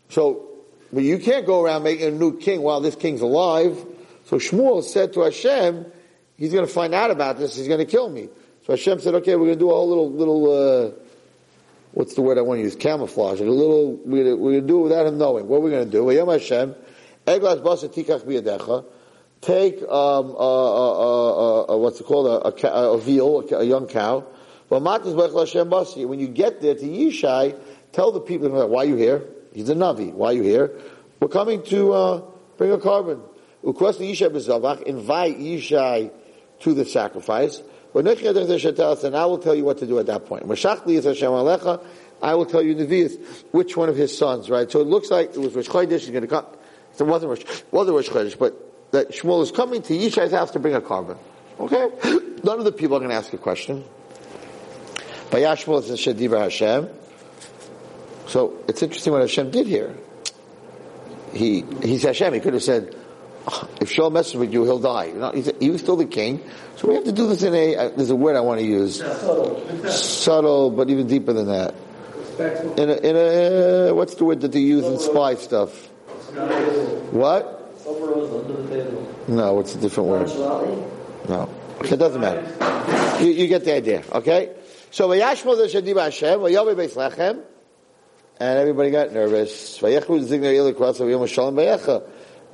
[0.08, 0.46] so,
[0.90, 3.84] but you can't go around making a new king while this king's alive.
[4.24, 5.84] So Shmuel said to Hashem,
[6.38, 7.56] he's going to find out about this.
[7.56, 8.30] He's going to kill me.
[8.66, 10.90] So Hashem said, okay, we're going to do a whole little, little, uh,
[11.92, 12.76] what's the word I want to use?
[12.76, 13.40] Camouflage.
[13.40, 15.48] A little, we're going to, we're going to do it without him knowing.
[15.48, 16.04] What we're going to do?
[16.04, 16.74] Vayom Hashem,
[17.26, 18.84] Eglas basa tikach.
[19.40, 22.26] Take, um, uh, uh, uh, uh, what's it called?
[22.26, 24.26] A, a, a veal, a, a young cow.
[24.68, 24.84] When
[26.20, 27.58] you get there to Yishai,
[27.92, 29.22] tell the people, why are you here?
[29.54, 30.12] He's a Navi.
[30.12, 30.78] Why are you here?
[31.20, 32.22] We're coming to, uh,
[32.58, 33.22] bring a korban.
[33.64, 36.10] Invite Yishai
[36.60, 37.62] to the sacrifice.
[37.94, 40.50] And I will tell you what to do at that point.
[40.50, 40.64] Is.
[42.20, 44.70] I will tell you Nevi'is, which one of his sons, right?
[44.70, 46.46] So it looks like it was Rosh Chodesh, going to come.
[46.98, 50.58] It wasn't Rosh, wasn't Rosh Chodesh, but that Shmuel is coming to Yishai's house to
[50.58, 51.16] bring a korban.
[51.60, 51.88] Okay?
[52.42, 53.84] None of the people are going to ask a question.
[55.30, 56.88] Vayashmuel says Shadiva Hashem.
[58.26, 59.94] So it's interesting what Hashem did here.
[61.32, 62.34] He, he's Hashem.
[62.34, 62.97] He could have said, "Oh,
[63.80, 65.06] if Shaul messes with you, he'll die.
[65.06, 66.42] You know, he's, he was still the king.
[66.76, 68.66] So we have to do this in a, uh, there's a word I want to
[68.66, 69.02] use.
[69.88, 71.74] Subtle, but even deeper than that.
[72.78, 75.86] In a, in a, uh, what's the word that they use in spy stuff?
[77.10, 77.72] What?
[77.78, 79.14] Silver rose under the table.
[79.28, 80.28] No, what's a different word?
[81.28, 81.48] No.
[81.80, 83.24] It doesn't matter.
[83.24, 84.54] You, you get the idea, okay?
[84.90, 87.42] So, Vayashmo the Shadiba Hashem, Vayomi Beis Lechem,
[88.40, 89.78] and everybody got nervous.
[89.78, 92.02] Vayechu Zigner Ilik Rasa Vayom Shalom Vayecha.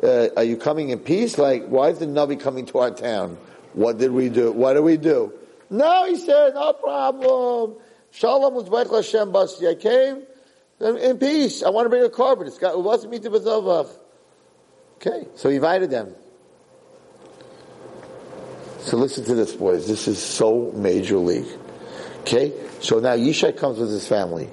[0.04, 1.38] Uh, Are you coming in peace?
[1.38, 3.38] Like, why is the Navi coming to our town?
[3.72, 4.52] What did we do?
[4.52, 5.32] What did we do?
[5.70, 7.76] No, he said, no problem.
[8.10, 9.66] Shalom was Vaich Hashem Basti.
[9.66, 10.22] I came
[10.80, 11.62] in peace.
[11.62, 12.46] I want to bring a korban.
[12.46, 13.88] It's got, it wasn't me to Bezavach.
[14.96, 16.14] Okay, so he invited them.
[18.80, 19.88] So listen to this, boys.
[19.88, 21.48] This is so major league.
[22.20, 24.46] Okay, so now Yishai comes with his family.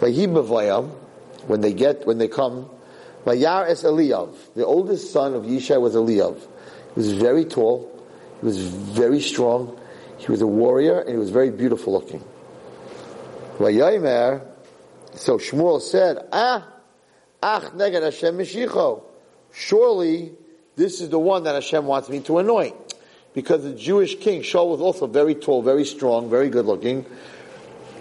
[0.00, 2.68] When they get when they come,
[3.24, 4.34] Vayar es Eliyav.
[4.54, 6.36] The oldest son of Yishai was Eliyav.
[6.94, 7.90] He was very tall.
[8.40, 9.78] He was very strong.
[10.18, 12.22] He was a warrior and he was very beautiful looking.
[13.58, 14.46] Vayomer,
[15.14, 16.66] so Shmuel said, Ah,
[17.42, 19.02] Ach neged Hashem Mishicho.
[19.52, 20.32] Surely
[20.76, 22.74] this is the one that Hashem wants me to anoint.
[23.32, 27.06] Because the Jewish king, Shaul was also very tall, very strong, very good looking.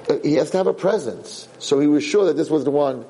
[0.09, 1.47] Uh, He has to have a presence.
[1.59, 3.05] So he was sure that this was the one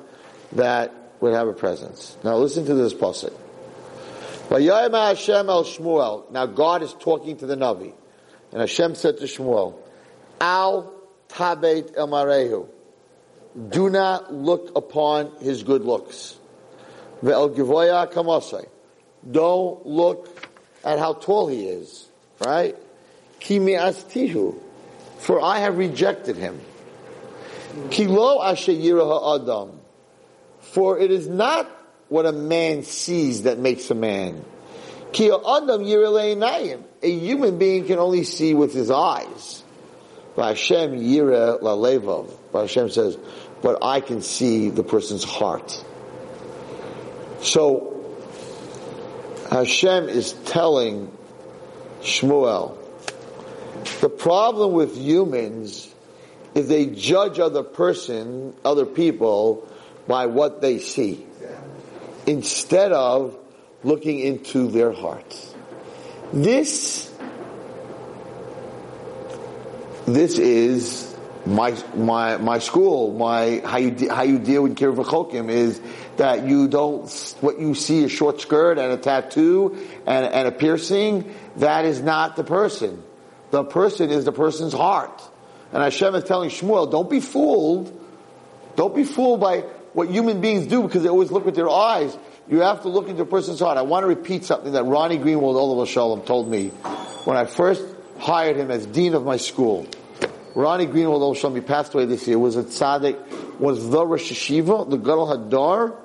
[0.52, 2.16] that would have a presence.
[2.24, 3.32] Now listen to this pasuk.
[4.50, 6.30] Hashem el Shmuel.
[6.30, 7.92] Now God is talking to the Navi.
[8.52, 9.74] And Hashem said to Shmuel,
[10.40, 10.92] Al
[11.28, 12.66] tabet el marehu.
[13.68, 16.36] Do not look upon his good looks.
[17.22, 18.66] Ve'el givoya kamasai.
[19.30, 20.48] Don't look
[20.84, 22.08] at how tall he is.
[22.44, 22.76] Right?
[23.38, 24.58] Ki mi'astihu.
[25.18, 26.60] For I have rejected him.
[27.90, 29.79] Ki lo asher ha'adam.
[30.72, 31.68] For it is not
[32.08, 34.44] what a man sees that makes a man.
[35.12, 39.64] A human being can only see with his eyes.
[40.36, 41.60] Hashem yira
[42.52, 43.18] Hashem says,
[43.62, 45.84] but I can see the person's heart.
[47.42, 48.16] So,
[49.50, 51.10] Hashem is telling
[52.00, 52.76] Shmuel,
[54.00, 55.92] the problem with humans
[56.54, 59.69] is they judge other person, other people,
[60.10, 61.24] by what they see.
[62.26, 63.38] Instead of
[63.84, 65.54] looking into their hearts.
[66.32, 67.14] This,
[70.06, 75.48] this is my, my, my school, my, how you, de- how you deal with Chokim
[75.48, 75.80] is
[76.16, 77.08] that you don't,
[77.40, 82.02] what you see a short skirt and a tattoo and, and a piercing, that is
[82.02, 83.00] not the person.
[83.52, 85.22] The person is the person's heart.
[85.72, 87.96] And Hashem is telling Shmuel, don't be fooled.
[88.74, 92.16] Don't be fooled by what human beings do because they always look with their eyes.
[92.48, 93.78] You have to look into a person's heart.
[93.78, 96.68] I want to repeat something that Ronnie Greenwald, Olav Shalom, told me
[97.24, 97.84] when I first
[98.18, 99.86] hired him as dean of my school.
[100.54, 104.32] Ronnie Greenwald, Olav Shalom, he passed away this year, was a tzaddik, was the Rosh
[104.32, 105.96] Hashiva, the Gadol Hadar,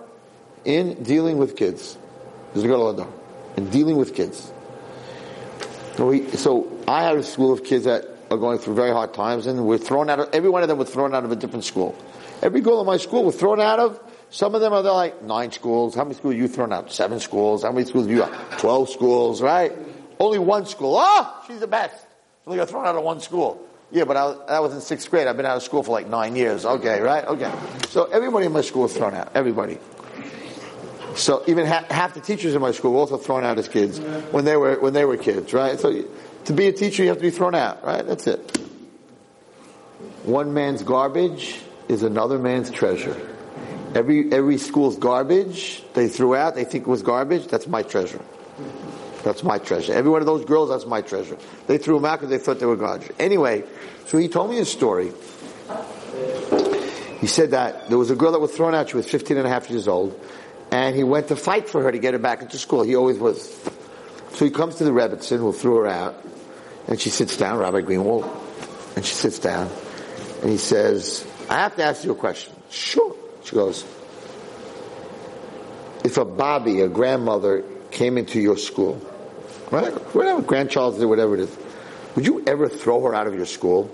[0.64, 1.98] in dealing with kids.
[2.54, 3.12] He was the Gadol Hadar,
[3.58, 4.52] in dealing with kids.
[5.96, 9.48] So, so I had a school of kids that are going through very hard times,
[9.48, 11.64] and we're thrown out of, every one of them was thrown out of a different
[11.64, 11.96] school.
[12.42, 15.52] Every girl in my school was thrown out of, some of them are like nine
[15.52, 15.96] schools.
[15.96, 16.92] How many schools you thrown out?
[16.92, 17.64] Seven schools.
[17.64, 18.60] How many schools you got?
[18.60, 19.72] Twelve schools, right?
[20.20, 20.98] Only one school.
[21.00, 22.06] Oh, she's the best.
[22.46, 23.66] Only got thrown out of one school.
[23.92, 25.28] Yeah, but I was in sixth grade.
[25.28, 26.66] I've been out of school for like nine years.
[26.66, 27.26] Okay, right?
[27.26, 27.52] Okay.
[27.90, 29.32] So everybody in my school was thrown out.
[29.36, 29.78] Everybody.
[31.16, 34.00] So even ha- half the teachers in my school were also thrown out as kids
[34.32, 35.80] when they were when they were kids, right?
[35.80, 36.04] So
[36.46, 38.06] to be a teacher, you have to be thrown out, right?
[38.06, 38.58] That's it.
[40.24, 43.16] One man's garbage is another man's treasure.
[43.94, 47.48] Every every school's garbage they threw out, they think it was garbage.
[47.48, 48.22] That's my treasure.
[49.24, 49.94] That's my treasure.
[49.94, 51.38] Every one of those girls, that's my treasure.
[51.66, 53.12] They threw them out because they thought they were garbage.
[53.18, 53.64] Anyway,
[54.06, 55.12] so he told me a story.
[57.20, 58.90] He said that there was a girl that was thrown out.
[58.90, 60.20] She was 15 and a half years old.
[60.70, 62.84] And he went to fight for her to get her back into school.
[62.84, 63.50] He always was.
[64.34, 66.24] So he comes to the Rebbetzin who threw her out.
[66.88, 68.30] And she sits down, Rabbi Greenwald.
[68.96, 69.72] And she sits down.
[70.42, 72.54] And he says, I have to ask you a question.
[72.70, 73.16] Sure.
[73.44, 73.86] She goes,
[76.04, 79.02] if a Bobby, a grandmother, came into your school,
[79.72, 79.94] right?
[80.16, 81.58] Whatever, grandchild, whatever it is,
[82.16, 83.92] would you ever throw her out of your school?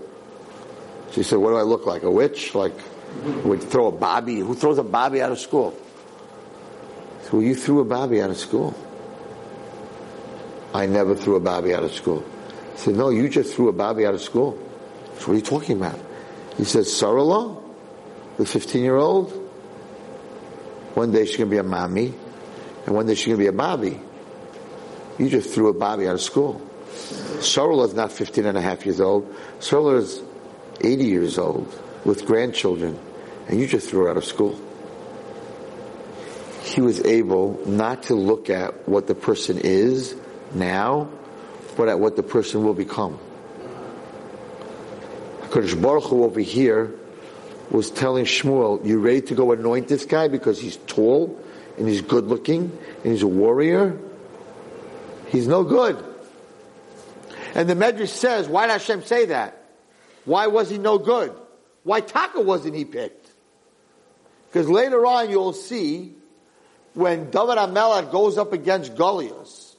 [1.11, 2.03] She said, what do I look like?
[2.03, 2.55] A witch?
[2.55, 2.73] Like,
[3.43, 4.39] would throw a Bobby?
[4.39, 5.77] Who throws a Bobby out of school?
[7.23, 8.73] So well, you threw a Bobby out of school.
[10.73, 12.23] I never threw a Bobby out of school.
[12.73, 14.57] I said, no, you just threw a Bobby out of school.
[15.19, 15.99] So what are you talking about?
[16.57, 17.61] He said, Sarala,
[18.37, 19.31] the 15 year old,
[20.93, 22.13] one day she's going to be a mommy,
[22.85, 23.99] and one day she's going to be a Bobby.
[25.17, 26.61] You just threw a Bobby out of school.
[27.39, 29.33] Sarala is not 15 and a half years old.
[29.59, 30.21] Sarala is
[30.81, 31.73] 80 years old
[32.05, 32.99] with grandchildren,
[33.47, 34.59] and you just threw her out of school.
[36.63, 40.15] He was able not to look at what the person is
[40.53, 41.09] now,
[41.75, 43.19] but at what the person will become.
[45.51, 46.95] Kodesh Baruch Hu over here
[47.71, 51.37] was telling Shmuel, you ready to go anoint this guy because he's tall
[51.77, 53.99] and he's good looking and he's a warrior?
[55.27, 56.03] He's no good.
[57.53, 59.61] And the Medrash says, why did Hashem say that?
[60.23, 61.35] Why was he no good?
[61.83, 63.29] Why Taka wasn't he picked?
[64.47, 66.13] Because later on you'll see
[66.93, 69.75] when David HaMelech goes up against Goliath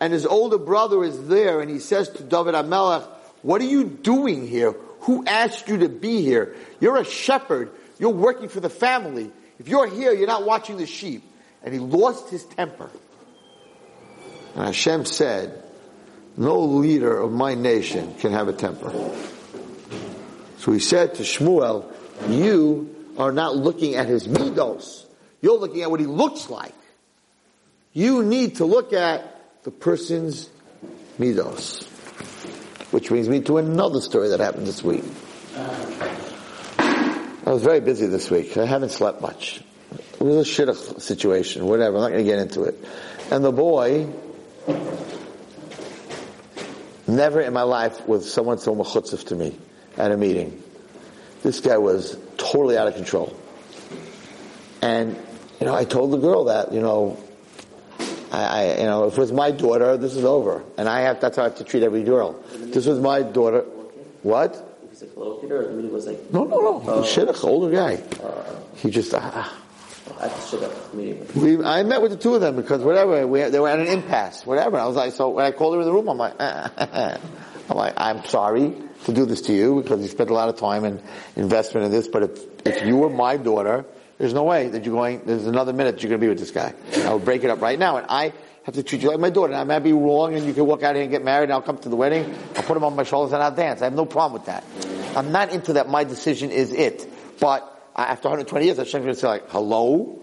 [0.00, 3.06] and his older brother is there and he says to David HaMelech,
[3.42, 4.72] what are you doing here?
[5.00, 6.54] Who asked you to be here?
[6.80, 7.70] You're a shepherd.
[7.98, 9.30] You're working for the family.
[9.58, 11.22] If you're here, you're not watching the sheep.
[11.62, 12.90] and he lost his temper.
[14.54, 15.62] And Hashem said,
[16.36, 18.90] no leader of my nation can have a temper.
[20.58, 21.92] So he said to Shmuel,
[22.28, 25.04] you are not looking at his midos.
[25.40, 26.74] You're looking at what he looks like.
[27.92, 30.48] You need to look at the person's
[31.18, 31.89] midos.
[32.90, 35.04] Which brings me to another story that happened this week.
[36.76, 38.56] I was very busy this week.
[38.56, 39.62] I haven't slept much.
[39.92, 41.96] It was a shidduch situation, whatever.
[41.96, 42.76] I'm not going to get into it.
[43.30, 44.06] And the boy,
[47.06, 49.56] never in my life was someone so mechutzif to me
[49.96, 50.62] at a meeting.
[51.42, 53.36] This guy was totally out of control.
[54.82, 55.16] And,
[55.60, 57.22] you know, I told the girl that, you know,
[58.30, 60.62] I, I, you know, if it was my daughter, this is over.
[60.76, 62.40] And I have, that's how I have to treat every girl.
[62.52, 63.62] This was my daughter.
[64.22, 64.52] What?
[64.90, 66.82] Was it colloquial or meeting was like No, no, no.
[66.86, 67.02] Oh.
[67.02, 68.02] Shidduch, older guy.
[68.76, 69.58] He just, ah.
[70.20, 71.26] at the shidduch meeting?
[71.34, 73.88] We, I met with the two of them because whatever, we, they were at an
[73.88, 74.78] impasse, whatever.
[74.78, 77.94] I was like, so when I called her in the room, I'm like, I'm like,
[77.96, 78.74] I'm sorry
[79.04, 81.02] to do this to you because you spent a lot of time and
[81.36, 83.84] investment in this, but if, if you were my daughter,
[84.20, 86.38] there's no way that you're going, there's another minute that you're going to be with
[86.38, 86.74] this guy.
[86.94, 89.30] I would break it up right now and I have to treat you like my
[89.30, 89.54] daughter.
[89.54, 91.62] I might be wrong and you can walk out here and get married and I'll
[91.62, 93.80] come to the wedding, I'll put him on my shoulders and I'll dance.
[93.80, 94.62] I have no problem with that.
[95.16, 97.10] I'm not into that my decision is it.
[97.40, 97.62] But
[97.96, 100.20] after 120 years, Hashem's going to say like, hello?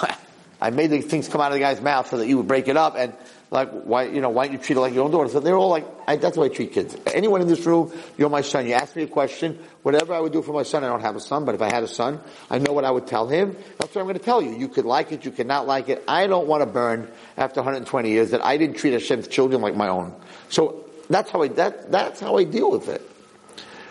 [0.60, 2.68] I made the things come out of the guy's mouth so that you would break
[2.68, 3.14] it up and
[3.50, 5.28] like why you know why don't you treat it like your own daughter?
[5.28, 6.96] So they're all like I, that's the way I treat kids.
[7.12, 8.66] Anyone in this room, you're my son.
[8.66, 10.84] You ask me a question, whatever I would do for my son.
[10.84, 12.90] I don't have a son, but if I had a son, I know what I
[12.90, 13.56] would tell him.
[13.78, 14.56] That's what I'm going to tell you.
[14.56, 16.04] You could like it, you could not like it.
[16.06, 19.74] I don't want to burn after 120 years that I didn't treat Hashem's children like
[19.74, 20.14] my own.
[20.48, 23.02] So that's how I that that's how I deal with it.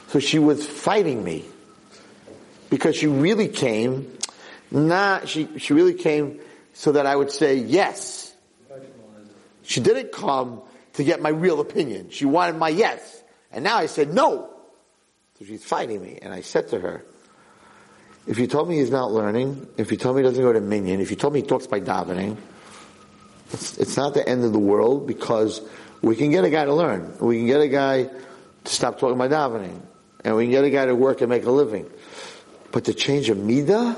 [0.07, 1.45] So she was fighting me
[2.69, 4.17] because she really came.
[4.71, 6.39] Not she she really came
[6.73, 8.28] so that I would say yes.
[9.69, 10.63] She didn't come
[10.93, 12.09] to get my real opinion.
[12.09, 13.21] She wanted my yes.
[13.51, 14.49] And now I said no.
[15.37, 16.17] So she's fighting me.
[16.19, 17.05] And I said to her,
[18.25, 20.59] if you told me he's not learning, if you told me he doesn't go to
[20.59, 22.37] Minyan, if you told me he talks by davening,
[23.53, 25.61] it's, it's not the end of the world because
[26.01, 27.15] we can get a guy to learn.
[27.19, 29.79] We can get a guy to stop talking by davening.
[30.25, 31.87] And we can get a guy to work and make a living.
[32.71, 33.95] But to change a midah,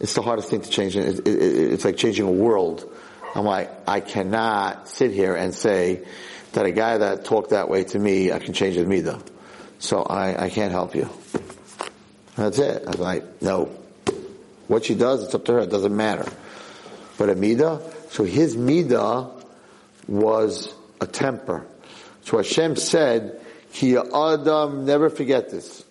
[0.00, 0.96] it's the hardest thing to change.
[0.96, 2.90] It, it, it, it's like changing a world.
[3.34, 6.06] I'm like, I cannot sit here and say
[6.52, 9.20] that a guy that talked that way to me, I can change his midah.
[9.80, 11.10] So I, I can't help you.
[12.36, 12.84] That's it.
[12.86, 13.66] I was like, no.
[14.68, 15.58] What she does, it's up to her.
[15.60, 16.30] It doesn't matter.
[17.18, 19.44] But a midah, so his midah
[20.06, 21.66] was a temper.
[22.22, 23.40] So Hashem said,
[23.72, 25.84] Ki Adam, never forget this.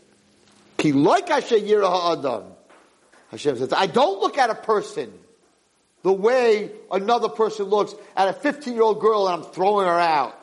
[0.78, 2.46] Ki like Hashem Adam.
[3.32, 5.12] Hashem says, I don't look at a person
[6.04, 10.00] the way another person looks at a 15 year old girl and I'm throwing her
[10.00, 10.40] out.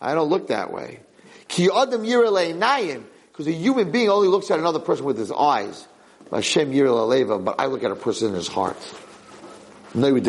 [0.00, 1.00] I don't look that way.
[1.46, 5.86] Ki Adam nayim, because a human being only looks at another person with his eyes.
[6.30, 8.76] Hashem but I look at a person in his heart.
[9.94, 10.20] No, we.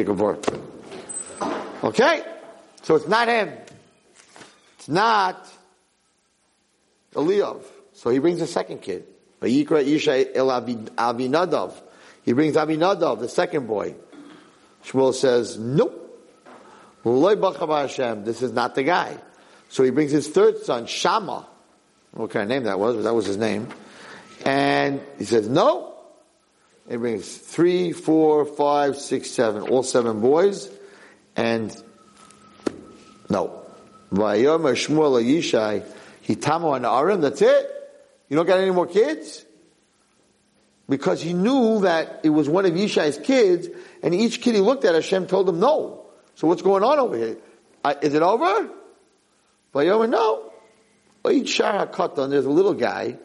[1.83, 2.23] Okay?
[2.83, 3.51] So it's not him.
[4.77, 5.45] It's not
[7.13, 7.61] Eliyav.
[7.93, 9.05] So he brings a second kid.
[9.41, 9.85] He brings
[12.55, 13.95] Abinadav, the second boy.
[14.89, 16.07] Shmuel says, nope.
[17.03, 18.25] Hashem.
[18.25, 19.17] This is not the guy.
[19.69, 21.47] So he brings his third son, Shama.
[22.11, 23.67] What kind of name that was, but that was his name.
[24.45, 25.93] And he says, no.
[26.89, 30.71] He brings three, four, five, six, seven, all seven boys.
[31.35, 31.75] And
[33.29, 33.63] no.
[34.11, 35.85] Vayomer Shmuel Yishai,
[36.25, 37.75] Hitamo and Arim, that's it?
[38.27, 39.45] You don't got any more kids?
[40.89, 43.67] Because he knew that it was one of Yishai's kids,
[44.01, 46.07] and each kid he looked at, Hashem told him no.
[46.33, 47.37] So what's going on over here?
[47.83, 48.69] Uh, is it over?
[49.73, 50.51] Vayomer, no.
[51.23, 53.17] Shara Katan, there's a little guy.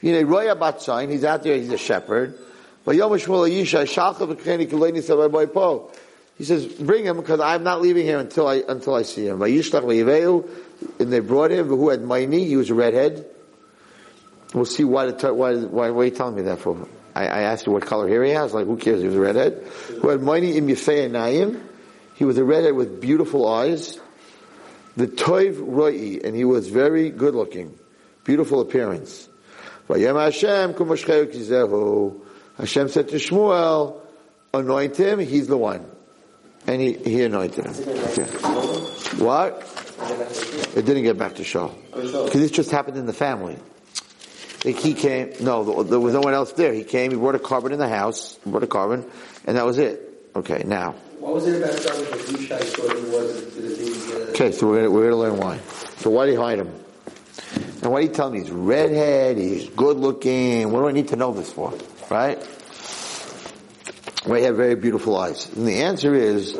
[0.00, 2.38] You know, Roya Batzain, he's out there, he's a shepherd.
[2.86, 5.90] Vayomer Shmuel Yishai, Shalcha v'keni kuleni sabai po.
[6.38, 9.42] He says, bring him because I'm not leaving here until I, until I see him.
[9.42, 13.26] And they brought him, who had Maini, he was a redhead.
[14.54, 16.88] We'll see why, the, why, why, why are you telling me that for?
[17.20, 19.20] I, I asked him what color hair he has, like who cares, he was a
[19.20, 19.64] redhead.
[20.00, 21.62] Who had Maini im Nayim,
[22.14, 23.98] he was a redhead with beautiful eyes.
[24.96, 27.78] The Toiv Roi, and he was very good looking,
[28.24, 29.28] beautiful appearance.
[29.88, 30.74] Hashem
[32.88, 34.00] said to Shmuel,
[34.52, 35.86] anoint him, he's the one.
[36.66, 37.72] And he, he anointed him.
[37.72, 38.24] Okay.
[39.24, 39.62] What?
[40.76, 41.74] It didn't get back to Shaul.
[41.94, 43.58] Because this just happened in the family.
[44.62, 46.72] He came, no, there was no one else there.
[46.74, 49.08] He came, he brought a korban in the house, brought a korban,
[49.46, 50.28] and that was it.
[50.36, 50.92] Okay, now.
[51.18, 55.04] What was it about the thought he was to the Okay, so we're gonna, we're
[55.04, 55.58] gonna learn why.
[55.98, 56.68] So why did he hide him?
[57.82, 61.08] And why did he tell me he's redhead, he's good looking, what do I need
[61.08, 61.72] to know this for?
[62.10, 62.38] Right?
[64.24, 65.48] Why he had very beautiful eyes?
[65.54, 66.52] And the answer is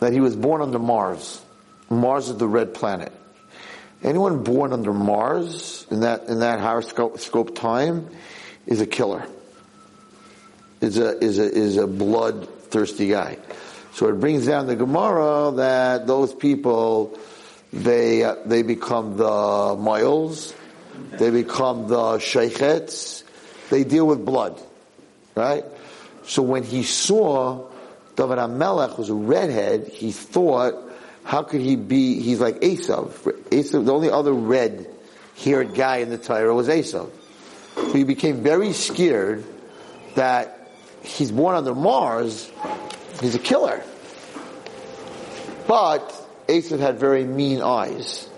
[0.00, 1.40] that he was born under Mars.
[1.88, 3.12] Mars is the red planet.
[4.02, 8.08] Anyone born under Mars in that in that horoscope time
[8.66, 9.26] is a killer.
[10.80, 13.38] Is a is a is a bloodthirsty guy.
[13.92, 17.18] So it brings down the Gemara that those people
[17.72, 20.54] they uh, they become the miles,
[21.12, 23.24] they become the shochets,
[23.70, 24.60] they deal with blood,
[25.34, 25.64] right?
[26.24, 27.68] So when he saw
[28.16, 30.74] David HaMelech was a redhead, he thought,
[31.26, 33.10] how could he be, he's like Esav.
[33.50, 37.10] Esav, the only other red-haired guy in the Torah was Esav.
[37.74, 39.44] So he became very scared
[40.14, 40.70] that
[41.02, 42.48] he's born under Mars,
[43.20, 43.82] he's a killer.
[45.66, 46.14] But
[46.46, 48.28] Esav had very mean eyes.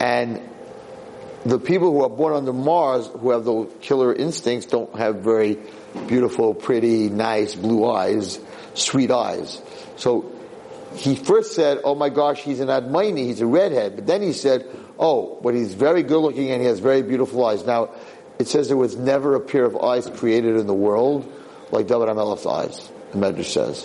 [0.00, 0.40] And
[1.46, 5.58] the people who are born under Mars, who have those killer instincts, don't have very
[6.08, 8.40] beautiful, pretty, nice blue eyes,
[8.74, 9.62] sweet eyes.
[9.96, 10.31] So
[10.96, 13.96] he first said, oh my gosh, he's an Admaini, he's a redhead.
[13.96, 14.66] But then he said,
[14.98, 17.64] oh, but he's very good looking and he has very beautiful eyes.
[17.64, 17.90] Now,
[18.38, 21.30] it says there was never a pair of eyes created in the world
[21.70, 23.84] like David HaMelech's eyes, the Medrash says.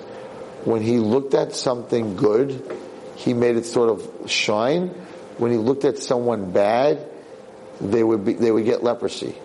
[0.65, 2.77] When he looked at something good,
[3.15, 4.89] he made it sort of shine.
[5.37, 7.07] When he looked at someone bad,
[7.79, 9.35] they would be, they would get leprosy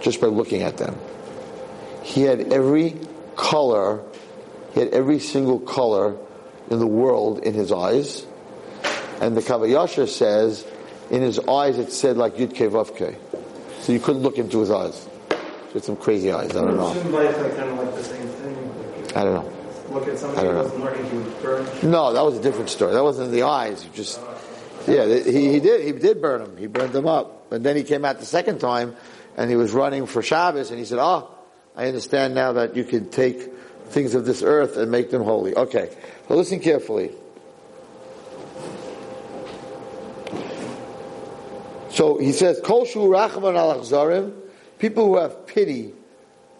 [0.00, 0.98] just by looking at them.
[2.02, 2.96] He had every
[3.36, 4.02] color,
[4.72, 6.16] he had every single color
[6.70, 8.24] in the world in his eyes.
[9.20, 10.64] And the Kav HaYashar says,
[11.10, 13.18] in his eyes it said like Yud Ke Vav Ke.
[13.82, 15.06] So you couldn't look into his eyes.
[15.28, 16.94] He had some crazy eyes, I don't know.
[16.94, 19.16] Shouldn't life like kind of like the same thing?
[19.16, 19.52] I don't know.
[19.90, 20.84] Look at I somebody don't who know.
[20.84, 21.90] wasn't learning burn.
[21.90, 22.92] No, that was a different story.
[22.92, 23.84] That wasn't in the eyes.
[23.84, 24.20] You Just
[24.86, 26.56] yeah, he, he did he did burn them.
[26.56, 28.96] He burned them up, and then he came out the second time,
[29.36, 31.28] and he was running for Shabbos, and he said, "Oh,
[31.76, 33.50] I understand now that you can take
[33.90, 35.90] things of this earth and make them holy." Okay,
[36.28, 37.10] so listen carefully.
[41.90, 44.32] So he says, "Kol shu rachman al achzarim,"
[44.78, 45.92] people who have pity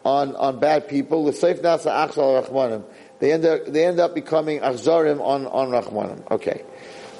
[0.04, 2.82] on on bad people, l'seif nasa achzal rachmanim.
[3.20, 6.30] They end up they end up becoming achzarim on on rachmanim.
[6.30, 6.62] Okay,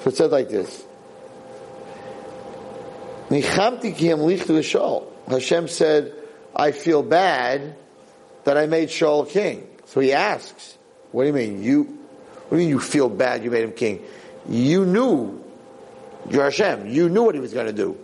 [0.03, 0.83] so it said like this.
[3.29, 5.03] Nichamti ki lichtu.
[5.29, 6.13] Hashem said,
[6.53, 7.75] "I feel bad
[8.43, 10.77] that I made Shaul king." So he asks,
[11.11, 11.61] "What do you mean?
[11.61, 11.83] You?
[11.83, 13.43] What do you mean you feel bad?
[13.43, 14.01] You made him king?
[14.47, 15.41] You knew."
[16.29, 16.87] You're Hashem.
[16.87, 17.97] You knew what he was going to do.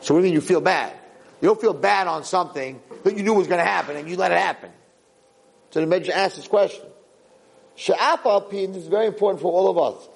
[0.00, 0.92] So what do you mean you feel bad?
[1.40, 4.16] You don't feel bad on something that you knew was going to happen and you
[4.16, 4.70] let it happen.
[5.70, 6.84] So the Medrash asks this question.
[7.88, 10.08] And this is very important for all of us.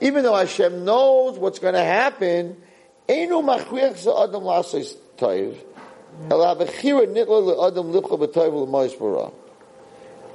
[0.00, 2.56] Even though Hashem knows what's going to happen,
[3.08, 4.96] einu machriach za'adam la'asais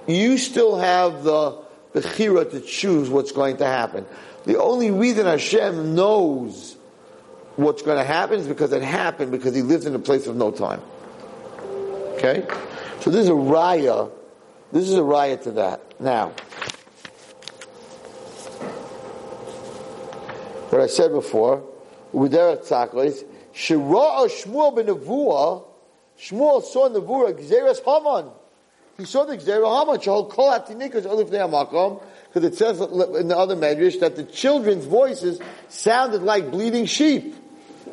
[0.08, 4.06] You still have the the chira to choose what's going to happen.
[4.46, 6.76] The only reason Hashem knows
[7.56, 10.36] what's going to happen is because it happened because He lives in a place of
[10.36, 10.82] no time.
[12.16, 12.46] Okay,
[13.02, 14.12] so this is a raya.
[14.72, 16.00] This is a raya to that.
[16.00, 16.30] Now,
[20.70, 21.64] what I said before,
[22.14, 23.24] Tzakos,
[23.54, 24.88] Shira'a Shmuel ben
[26.20, 28.32] Shmuel saw in Nevuah Gzeres Haman.
[28.98, 33.38] He saw the Gzera Haman, Shahol Kol Atinikas Olif Makom, because it says in the
[33.38, 37.36] other medrash that the children's voices sounded like bleating sheep.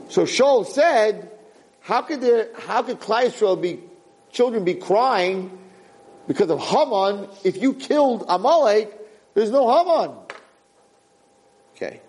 [0.08, 1.30] So Shaul said,
[1.80, 3.80] how could there, how could Klal Yisrael be,
[4.32, 5.58] children be crying
[6.26, 8.98] because of Haman if you killed Amalek,
[9.34, 10.16] there's no Haman.
[11.76, 12.00] Okay.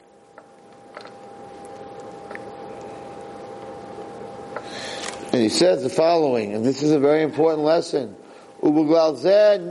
[5.36, 8.16] And he says the following, and this is a very important lesson.
[8.62, 9.66] Because of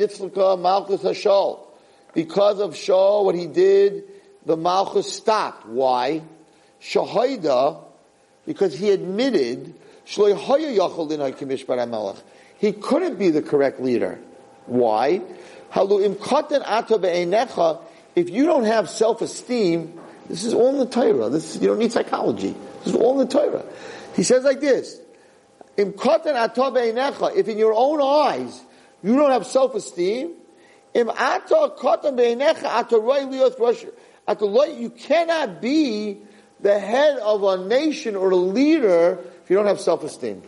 [2.74, 4.04] Shaul, what he did,
[4.44, 5.64] the Malchus stopped.
[5.64, 6.20] Why?
[6.82, 7.82] Shahida,
[8.44, 9.72] because he admitted
[10.04, 10.34] he
[12.72, 14.18] couldn't be the correct leader.
[14.66, 15.22] Why?
[18.14, 19.98] If you don't have self-esteem,
[20.28, 21.30] this is all in the Torah.
[21.30, 22.54] This is, you don't need psychology.
[22.80, 23.64] This is all in the Torah.
[24.14, 25.00] He says like this:
[25.76, 28.62] If in your own eyes
[29.02, 30.32] you don't have self-esteem,
[30.94, 31.04] you
[34.90, 36.18] cannot be
[36.60, 40.42] the head of a nation or a leader if you don't have self-esteem.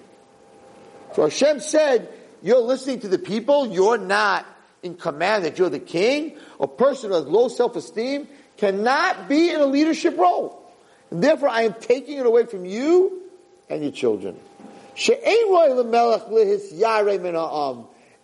[1.14, 2.08] So Hashem said,
[2.42, 4.46] you're listening to the people, you're not
[4.82, 6.36] in command that you're the king.
[6.60, 10.62] A person has low self-esteem cannot be in a leadership role.
[11.10, 13.22] And therefore I am taking it away from you
[13.68, 14.38] and your children.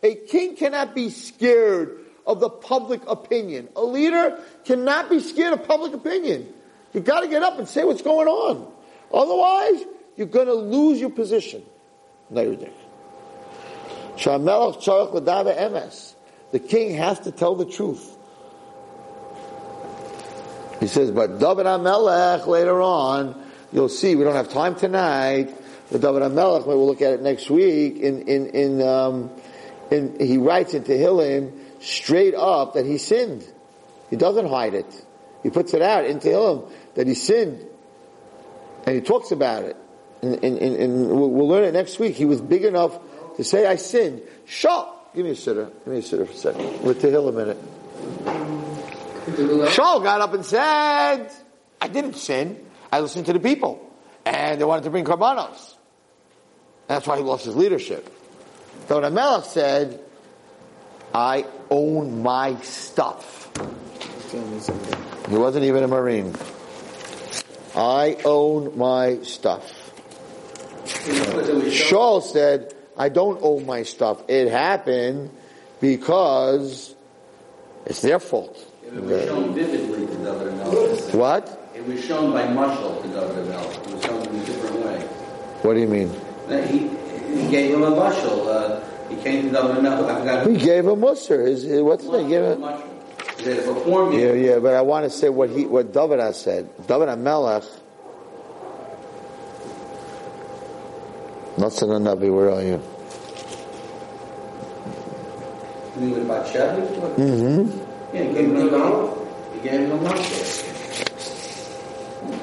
[0.04, 3.68] A king cannot be scared of the public opinion.
[3.76, 6.52] A leader cannot be scared of public opinion.
[6.92, 8.72] You gotta get up and say what's going on.
[9.12, 9.84] Otherwise,
[10.16, 11.62] you're gonna lose your position.
[16.52, 18.16] The king has to tell the truth.
[20.80, 23.42] He says, but David HaMelech later on,
[23.72, 25.54] you'll see, we don't have time tonight,
[25.92, 29.30] but David HaMelech, we'll look at it next week, in, in, in, um,
[29.90, 33.46] in he writes into Tehillim straight up that he sinned.
[34.08, 35.06] He doesn't hide it.
[35.42, 37.66] He puts it out into Tehillim that he sinned.
[38.86, 39.76] And he talks about it.
[40.22, 42.14] And, and, and, and we'll learn it next week.
[42.14, 42.98] He was big enough
[43.36, 44.22] to say, I sinned.
[44.46, 45.70] Shaul, give me a sitter.
[45.84, 46.82] Give me a sitter for a second.
[46.82, 47.58] With Tehillim a minute.
[49.72, 51.30] Shaul got up and said,
[51.80, 52.64] I didn't sin.
[52.90, 53.90] I listened to the people.
[54.24, 55.71] And they wanted to bring karbanos.
[56.86, 58.08] That's why he lost his leadership.
[58.88, 60.00] David HaMelech said,
[61.14, 63.50] I own my stuff.
[65.28, 66.34] He wasn't even a Marine.
[67.74, 69.92] I own my stuff.
[70.84, 74.22] Shaul said, I don't own my stuff.
[74.28, 75.30] It happened
[75.80, 76.94] because
[77.86, 78.58] it's their fault.
[78.84, 81.16] It was shown vividly to.
[81.16, 81.70] What?
[81.74, 83.86] It was shown by mashal to David HaMelech.
[83.86, 85.00] It was shown in a different way.
[85.62, 86.10] What do you mean?
[86.48, 86.88] He,
[87.42, 88.46] he gave him a mashal.
[88.46, 90.08] Uh, he came to David HaMelech.
[90.08, 90.46] I forgot.
[90.46, 91.44] He gave him Musser.
[91.46, 92.24] His, his, what's his name?
[92.24, 92.88] He gave him- mashal.
[93.38, 96.68] He said, perform Yeah, yeah, but I want to say what he, what David said.
[96.86, 97.62] David Melech.
[97.62, 97.78] HaMelech,
[101.56, 102.80] Nassan Nabi, where are you?
[105.94, 106.86] You mean with Bathsheba?
[107.16, 108.16] Mm-hmm.
[108.16, 109.14] Yeah, he gave him a
[109.54, 110.68] He gave him a mashal.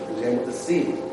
[0.07, 1.08] He was able to see.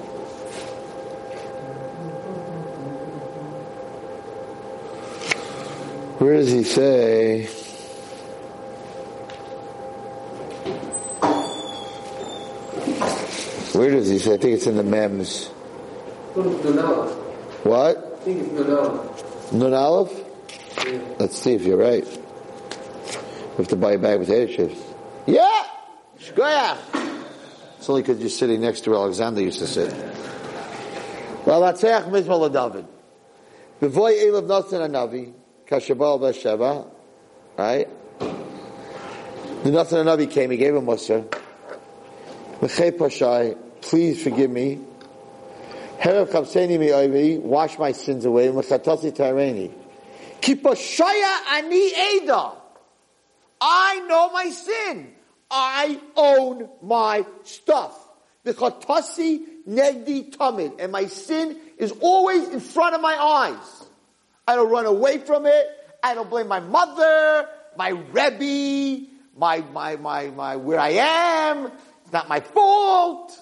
[6.19, 7.45] Where does he say?
[13.77, 14.35] Where does he say?
[14.35, 15.49] I think it's in the Mems.
[17.65, 17.97] What?
[17.99, 19.53] I think it's Nun Aleph.
[19.53, 20.25] Nun Aleph?
[21.19, 22.05] Let's see if you're right.
[22.05, 24.81] We have to buy a bag with potato chips.
[25.27, 25.65] Yeah!
[26.19, 26.79] Shkoyach!
[27.79, 29.93] It's only because you're sitting next to where Alexander used to sit.
[31.45, 32.87] Well, Latzeach Mizmal David.
[33.81, 35.35] Bevoy Elav Natsan Anavi,
[35.69, 36.87] Kashabal Basheva,
[37.57, 37.89] right?
[38.19, 40.87] The Natsan Anavi came, he gave him.
[40.87, 41.27] Mechei
[42.61, 44.81] Pashai, please forgive me.
[45.99, 48.49] Herav Kapseni Mi wash my sins away.
[48.49, 49.73] Mechatasi Tareni.
[50.41, 52.53] Kipashaya Ani Eda.
[53.61, 55.13] I know my sin.
[55.51, 57.99] I own my stuff.
[58.45, 63.86] The chatasi negdi tamid, and my sin is always in front of my eyes.
[64.47, 65.67] I don't run away from it.
[66.03, 71.67] I don't blame my mother, my rebbe, my my my my where I am.
[72.05, 73.33] It's not my fault.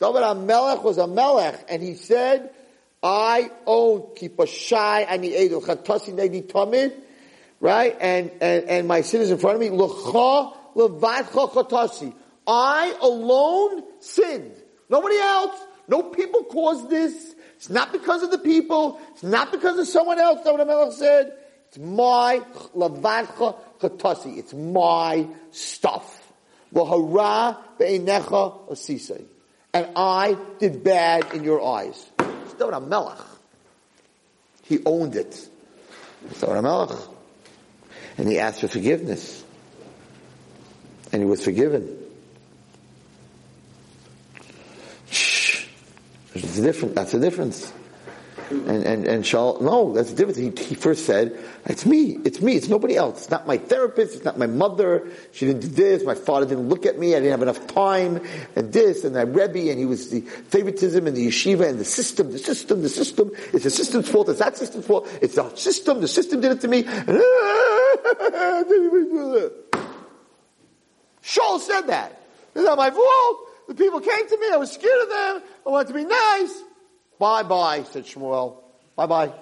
[0.00, 2.50] David HaMelech was a melech, and he said,
[3.02, 6.94] "I own kipashai ani edel chatasi negdi tamid."
[7.60, 7.96] right?
[8.00, 9.70] And, and, and my sin is in front of me.
[9.70, 12.14] L'cha levatcha chatasi.
[12.46, 14.54] I alone sinned.
[14.88, 15.58] Nobody else.
[15.88, 17.34] No people caused this.
[17.58, 19.00] It's not because of the people.
[19.10, 20.44] It's not because of someone else.
[20.44, 21.32] David HaMelech said,
[21.66, 22.40] it's my
[22.74, 24.38] levatcha chatasi.
[24.38, 26.32] It's my stuff.
[26.72, 29.24] L'hara be'enecha asisei.
[29.74, 32.06] And I did bad in your eyes.
[32.20, 33.26] It's David HaMelech.
[34.62, 35.48] He owned it.
[36.30, 37.08] It's David HaMelech
[38.18, 39.44] and he asked for forgiveness.
[41.12, 41.97] And he was forgiven.
[46.44, 46.94] It's different.
[46.94, 47.72] That's the difference.
[48.50, 50.38] And, and, and Shaul, no, that's the difference.
[50.38, 53.18] He, he first said, it's me, it's me, it's nobody else.
[53.18, 56.70] It's not my therapist, it's not my mother, she didn't do this, my father didn't
[56.70, 58.22] look at me, I didn't have enough time,
[58.56, 61.84] and this, and that Rebbe, and he was the favoritism and the yeshiva and the
[61.84, 65.54] system, the system, the system, it's the system's fault, it's that system's fault, it's the
[65.54, 66.84] system, the system did it to me,
[71.22, 72.22] Shaul said that.
[72.54, 73.47] It's not my fault.
[73.68, 76.62] The people came to me, I was scared of them, I wanted to be nice.
[77.18, 78.62] Bye bye, said Shmuel.
[78.96, 79.32] Bye bye.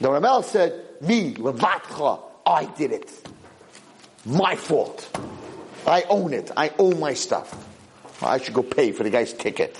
[0.00, 3.10] The Ramel said, me, Levatcha, I did it.
[4.24, 5.08] My fault.
[5.86, 6.50] I own it.
[6.56, 7.66] I own my stuff.
[8.22, 9.76] I should go pay for the guy's ticket.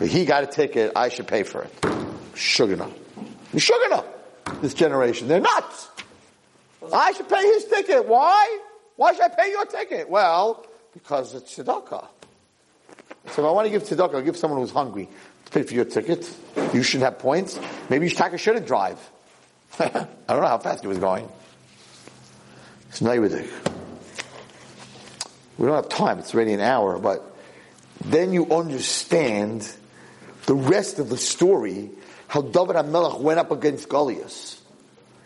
[0.00, 1.72] If he got a ticket, I should pay for it.
[2.34, 2.92] Sugar no.
[3.56, 4.04] Sugar no.
[4.60, 5.88] This generation, they're nuts.
[6.92, 8.06] I should pay his ticket.
[8.06, 8.58] Why?
[8.96, 10.08] Why should I pay your ticket?
[10.08, 12.06] Well, because it's tzedakah.
[13.26, 15.08] So if I want to give tzedakah, I'll give someone who's hungry
[15.44, 16.28] to pay for your ticket.
[16.72, 17.60] You should have points.
[17.90, 18.98] Maybe Shtaka shouldn't drive.
[19.78, 19.88] I
[20.28, 21.28] don't know how fast he was going.
[22.88, 23.50] It's neighborhood.
[25.58, 26.18] We don't have time.
[26.18, 27.22] It's already an hour, but
[28.02, 29.70] then you understand
[30.46, 31.90] the rest of the story,
[32.28, 34.60] how David HaMelech went up against Goliath.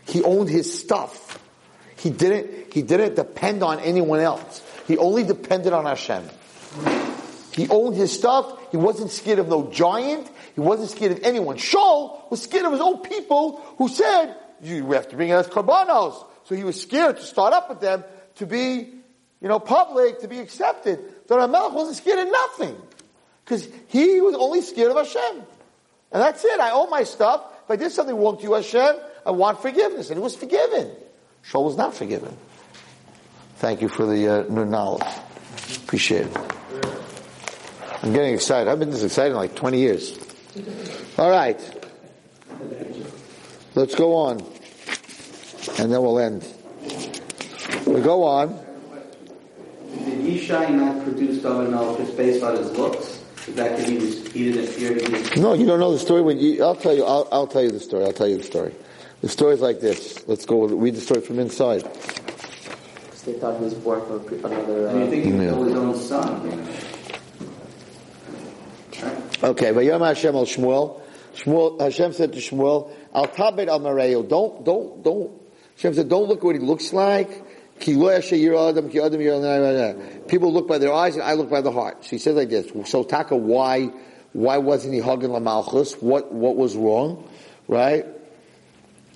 [0.06, 1.40] He owned his stuff.
[1.96, 4.62] He didn't, he didn't depend on anyone else.
[4.90, 6.28] He only depended on Hashem.
[7.52, 8.72] He owned his stuff.
[8.72, 10.28] He wasn't scared of no giant.
[10.56, 11.58] He wasn't scared of anyone.
[11.58, 16.26] Shaul was scared of his own people who said, you have to bring us korbanos.
[16.42, 18.02] So he was scared to start up with them
[18.34, 18.88] to be,
[19.40, 20.98] you know, public, to be accepted.
[21.28, 22.76] So Melech wasn't scared of nothing.
[23.44, 25.36] Because he was only scared of Hashem.
[26.10, 26.58] And that's it.
[26.58, 27.44] I own my stuff.
[27.62, 30.10] If I did something wrong to you, Hashem, I want forgiveness.
[30.10, 30.90] And he was forgiven.
[31.44, 32.36] Shaul was not forgiven.
[33.60, 35.06] Thank you for the uh, new knowledge.
[35.84, 36.36] Appreciate it.
[38.02, 38.70] I'm getting excited.
[38.70, 40.18] I've been this excited in like 20 years.
[41.18, 41.60] All right.
[43.74, 44.40] Let's go on.
[45.78, 46.42] And then we'll end.
[47.86, 48.48] We go on.
[49.92, 53.22] Did Yishai not produce David just based on his looks?
[53.48, 55.40] That he was he didn't appear to be?
[55.40, 56.22] No, you don't know the story.
[56.22, 57.04] When you, I'll tell you.
[57.04, 58.04] I'll, I'll tell you the story.
[58.04, 58.74] I'll tell you the story.
[59.20, 60.26] The story's like this.
[60.26, 61.84] Let's go read the story from inside.
[63.22, 64.88] They thought he was born from another.
[64.88, 66.68] Uh, and you think he was his own son?
[69.42, 71.00] Okay, but Yom Hashem al Shmuel.
[71.34, 74.28] Shmuel Hashem said to Shmuel, "Al tabed al mareo.
[74.28, 75.30] Don't, don't, don't."
[75.76, 77.30] Hashem said, "Don't look what he looks like."
[77.80, 78.02] People
[80.52, 82.04] look by their eyes, and I look by the heart.
[82.04, 82.70] So he says like this.
[82.90, 83.90] So Taka, why,
[84.34, 85.94] why wasn't he hugging the Malchus?
[85.94, 87.26] What, what was wrong,
[87.68, 88.04] right?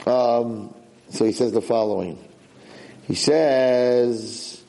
[0.06, 0.74] Um,
[1.10, 2.18] so he says the following.
[3.06, 4.62] He says,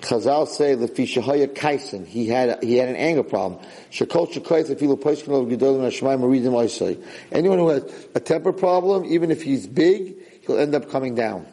[0.00, 2.06] Chazal say the Fishahaya Kaisen.
[2.06, 3.60] He had he had an anger problem.
[7.32, 10.14] Anyone who has a temper problem, even if he's big,
[10.46, 11.46] he'll end up coming down.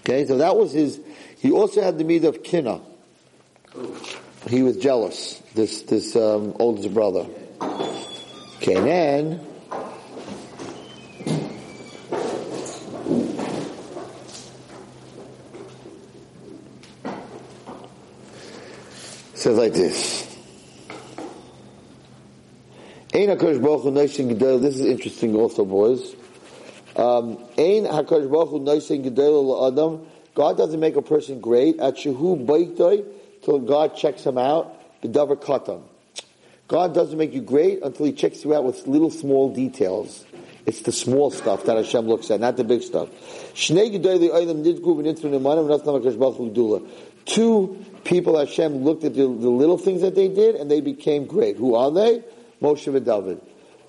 [0.00, 1.00] Okay, so that was his.
[1.38, 2.80] He also had the meat of kina.
[4.48, 5.42] He was jealous.
[5.54, 7.26] This this um, oldest brother.
[8.56, 9.46] Okay, then
[19.46, 20.26] says like this.
[23.12, 26.16] This is interesting also, boys.
[26.96, 27.38] Um,
[30.34, 33.04] God doesn't make a person great at shehu
[33.44, 35.00] till God checks him out.
[35.02, 35.82] B'davar katam.
[36.66, 40.24] God doesn't make you great until He checks you out with little small details.
[40.66, 43.08] It's the small stuff that Hashem looks at, not the big stuff.
[47.26, 51.26] Two people Hashem looked at the, the, little things that they did and they became
[51.26, 51.56] great.
[51.56, 52.22] Who are they?
[52.62, 53.40] Moshe and David.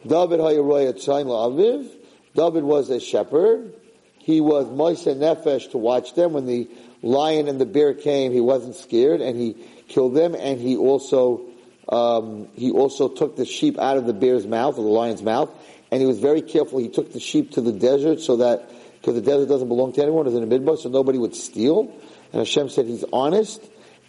[0.06, 1.90] David Aviv.
[2.36, 3.74] David was a shepherd.
[4.18, 6.34] He was moser nefesh to watch them.
[6.34, 6.68] When the
[7.02, 9.56] lion and the bear came, he wasn't scared and he
[9.88, 11.46] killed them and he also,
[11.88, 15.50] um, he also took the sheep out of the bear's mouth or the lion's mouth
[15.92, 16.80] and he was very careful.
[16.80, 18.70] He took the sheep to the desert so that,
[19.00, 21.94] because the desert doesn't belong to anyone, it's in the midbar, so nobody would steal.
[22.32, 23.62] And Hashem said he's honest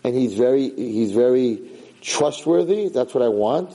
[0.05, 1.61] and he's very he's very
[2.01, 2.89] trustworthy.
[2.89, 3.73] That's what I want.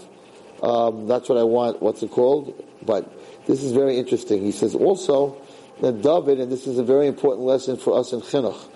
[0.61, 1.81] Um, that's what I want.
[1.81, 2.63] What's it called?
[2.85, 3.11] But
[3.45, 4.43] this is very interesting.
[4.43, 5.41] He says also
[5.81, 8.69] that David, and this is a very important lesson for us in Chinuch.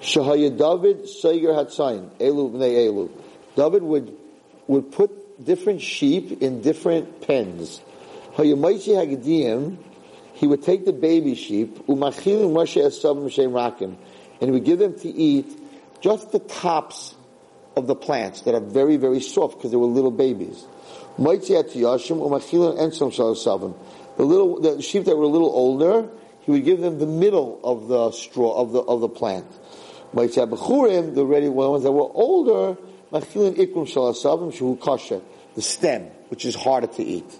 [0.00, 3.10] Shahaya David Sayer Hatzayin Elu Bnei Elu.
[3.56, 4.16] David would
[4.66, 7.80] would put different sheep in different pens.
[8.36, 9.78] Hayamaisi Hagadim.
[10.34, 13.96] He would take the baby sheep, umachilim Moshe Esavim Shem Rakim,
[14.40, 15.46] and he would give them to eat
[16.00, 17.14] just the tops
[17.76, 20.66] of the plants that are very, very soft because they were little babies.
[21.16, 21.22] The
[24.24, 26.08] little, the sheep that were a little older,
[26.40, 29.46] he would give them the middle of the straw, of the, of the plant.
[30.12, 32.76] The ready ones that were older,
[33.10, 33.20] the
[35.62, 37.38] stem, which is harder to eat.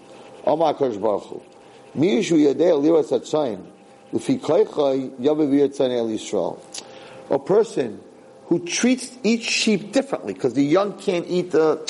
[7.29, 8.01] A person
[8.45, 11.87] who treats each sheep differently because the young can't eat the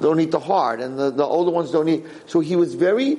[0.00, 2.04] don't eat the hard and the, the older ones don't eat.
[2.26, 3.18] So he was very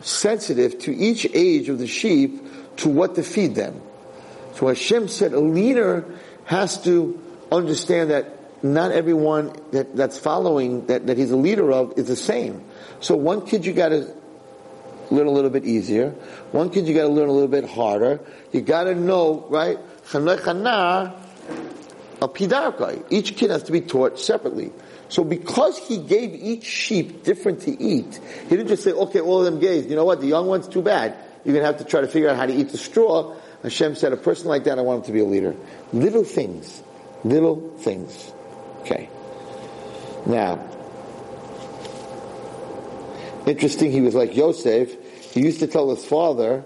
[0.00, 2.42] sensitive to each age of the sheep
[2.78, 3.80] to what to feed them.
[4.54, 6.04] So Hashem said a leader
[6.44, 11.98] has to understand that not everyone that, that's following, that, that he's a leader of,
[11.98, 12.64] is the same.
[13.00, 14.14] So one kid you gotta
[15.10, 16.10] learn a little bit easier.
[16.52, 18.20] One kid you gotta learn a little bit harder.
[18.52, 19.78] You gotta know, right?
[23.10, 24.72] Each kid has to be taught separately.
[25.08, 29.38] So because he gave each sheep different to eat, he didn't just say, okay, all
[29.38, 29.86] of them gays.
[29.86, 30.20] You know what?
[30.20, 31.16] The young one's too bad.
[31.44, 33.36] You're gonna have to try to figure out how to eat the straw.
[33.62, 35.54] Hashem said, a person like that, I want him to be a leader.
[35.92, 36.82] Little things.
[37.24, 38.32] Little things.
[38.80, 39.08] Okay.
[40.26, 40.60] Now,
[43.46, 45.32] interesting, he was like Yosef.
[45.32, 46.64] He used to tell his father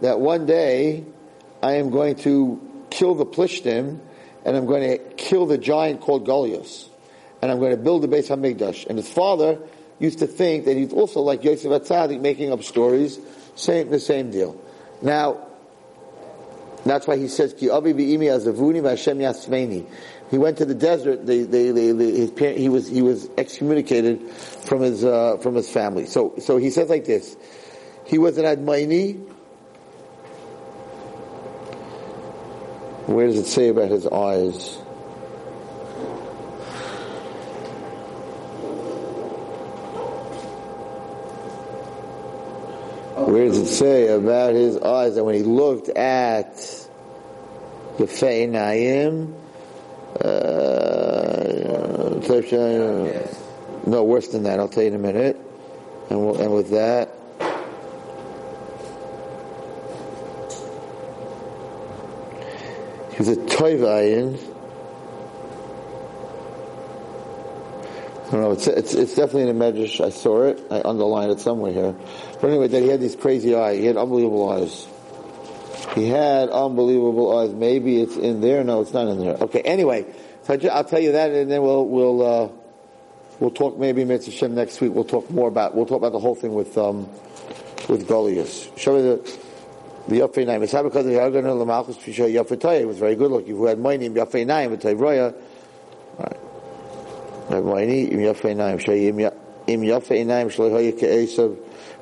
[0.00, 1.04] that one day
[1.62, 4.00] I am going to kill the Plishtim
[4.44, 6.88] and I'm going to kill the giant called Goliath.
[7.42, 8.86] And I'm going to build the Beis Hamikdash.
[8.86, 9.58] And his father
[9.98, 13.18] used to think that he's also like Yosef Atzadik making up stories,
[13.54, 14.60] saying the same deal.
[15.02, 15.46] Now,
[16.84, 19.86] that's why he says, Ki avi bi'imi azavuni v'Hashem yasveni.
[20.30, 21.26] He went to the desert.
[21.26, 25.54] They, they, they, they his parent, he was he was excommunicated from his uh, from
[25.54, 26.06] his family.
[26.06, 27.36] So so he says like this.
[28.04, 29.33] He was an admaini.
[33.06, 34.76] Where does it say about his eyes?
[43.26, 46.56] Where does it say about his eyes that when he looked at
[47.98, 49.34] the Nayim,
[50.22, 50.64] uh,
[53.86, 54.58] no, worse than that.
[54.58, 55.36] I'll tell you in a minute.
[56.10, 57.14] And, we'll, and with that,
[63.18, 64.38] was a Toivayin.
[68.26, 68.52] I don't know.
[68.52, 70.04] It's, it's, it's definitely in the Medrash.
[70.04, 70.60] I saw it.
[70.70, 71.94] I underlined it somewhere here.
[72.40, 73.78] But anyway, that he had these crazy eyes.
[73.78, 74.88] He had unbelievable eyes.
[75.94, 77.52] He had unbelievable eyes.
[77.52, 78.64] Maybe it's in there.
[78.64, 79.34] No, it's not in there.
[79.34, 79.60] Okay.
[79.60, 80.06] Anyway,
[80.42, 82.48] so I will tell you that, and then we'll we'll uh,
[83.38, 84.92] we'll talk maybe Mitzvah Shem next week.
[84.92, 87.08] We'll talk more about we'll talk about the whole thing with um
[87.88, 88.76] with Goliath.
[88.76, 89.38] Show me the
[90.08, 90.62] the Yafei Naim.
[90.62, 93.56] It's how because the Yagan and Lamalchus Fisha Yafei was very good looking.
[93.56, 95.34] Who had my name Yafei Naim with Tayroya.
[96.18, 96.38] Right.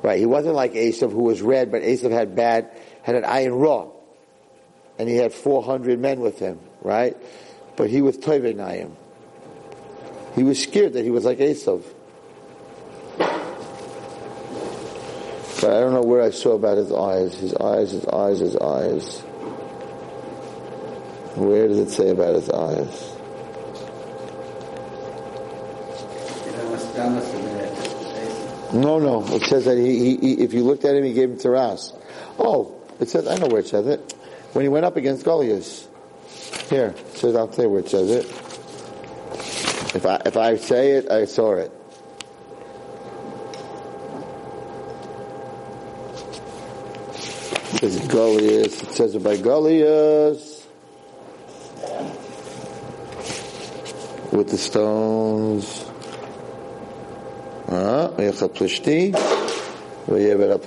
[0.03, 2.71] Right, he wasn't like Esav who was red, but Esav had bad,
[3.03, 3.89] had an iron raw.
[4.99, 7.17] And he had 400 men with him, right?
[7.77, 8.93] But he was Toivenayim.
[10.35, 11.83] He was scared that he was like Esav.
[15.63, 17.35] But I don't know where I saw about his eyes.
[17.37, 19.21] His eyes, his eyes, his eyes.
[21.37, 23.13] Where does it say about his eyes?
[28.75, 29.25] No, no.
[29.29, 31.97] It says that he, he, he, if you looked at him, he gave him tzaraas.
[32.41, 34.15] Oh, it says, I know where it says it.
[34.55, 35.89] When he went up against Goliath.
[36.71, 38.25] Here, it says, I'll you where it says it.
[39.95, 41.71] If I, if I say it, I saw it.
[47.83, 48.83] is Goliath.
[48.83, 50.69] It says it by Goliath
[54.33, 55.85] with the stones.
[57.69, 59.13] Ah, we have a Plishti
[60.07, 60.59] We have a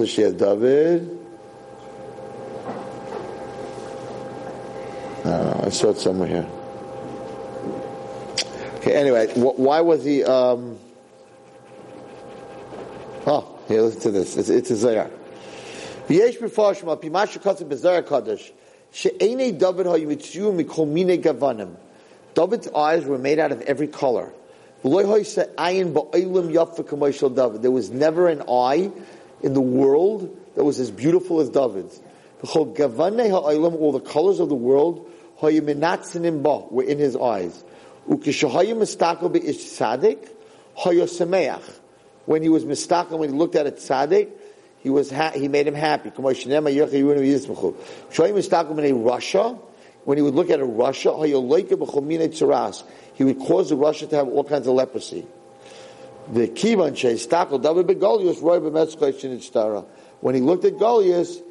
[5.23, 5.61] don't know.
[5.65, 6.47] I saw it somewhere here.
[8.77, 8.93] Okay.
[8.93, 10.23] Anyway, wh- why was he?
[10.23, 10.77] Um,
[13.25, 13.81] oh, here.
[13.81, 14.37] Listen to this.
[14.37, 15.24] It's, it's a zayar.
[16.10, 18.52] ויש מפורש על פי מה שכתוב בזוהר הקודש,
[18.92, 21.68] שעיני דוד היו מצויים מכל מיני גוונים.
[22.34, 24.32] David's eyes were made out of every color.
[24.82, 24.90] There
[27.70, 28.90] was never an eye
[29.42, 32.00] in the world that was as beautiful as David's.
[32.54, 35.06] All the colors of the world
[35.42, 37.62] were in his eyes.
[42.26, 44.28] When he was mistaken, when he looked at a tzaddik,
[44.85, 46.11] he was ha- he made him happy.
[46.11, 46.45] rasha,
[50.03, 51.25] when he would look at a rasha,
[53.15, 55.25] he would cause the rasha to have all kinds of leprosy.
[56.31, 56.95] The Kivan
[60.21, 61.41] When he looked at Goliath,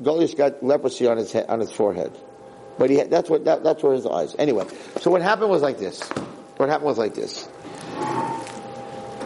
[0.00, 2.12] Goliath got leprosy on his head, on his forehead.
[2.78, 4.36] But he had, that's what that, that's where his eyes.
[4.38, 4.68] Anyway,
[5.00, 6.00] so what happened was like this.
[6.58, 7.48] What happened was like this.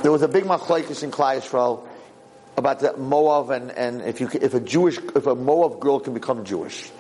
[0.03, 1.88] There was a big machlekes in Klal Yisrael
[2.59, 6.15] about the Moab and, and if you if a Jewish if a Moab girl can
[6.15, 6.91] become Jewish.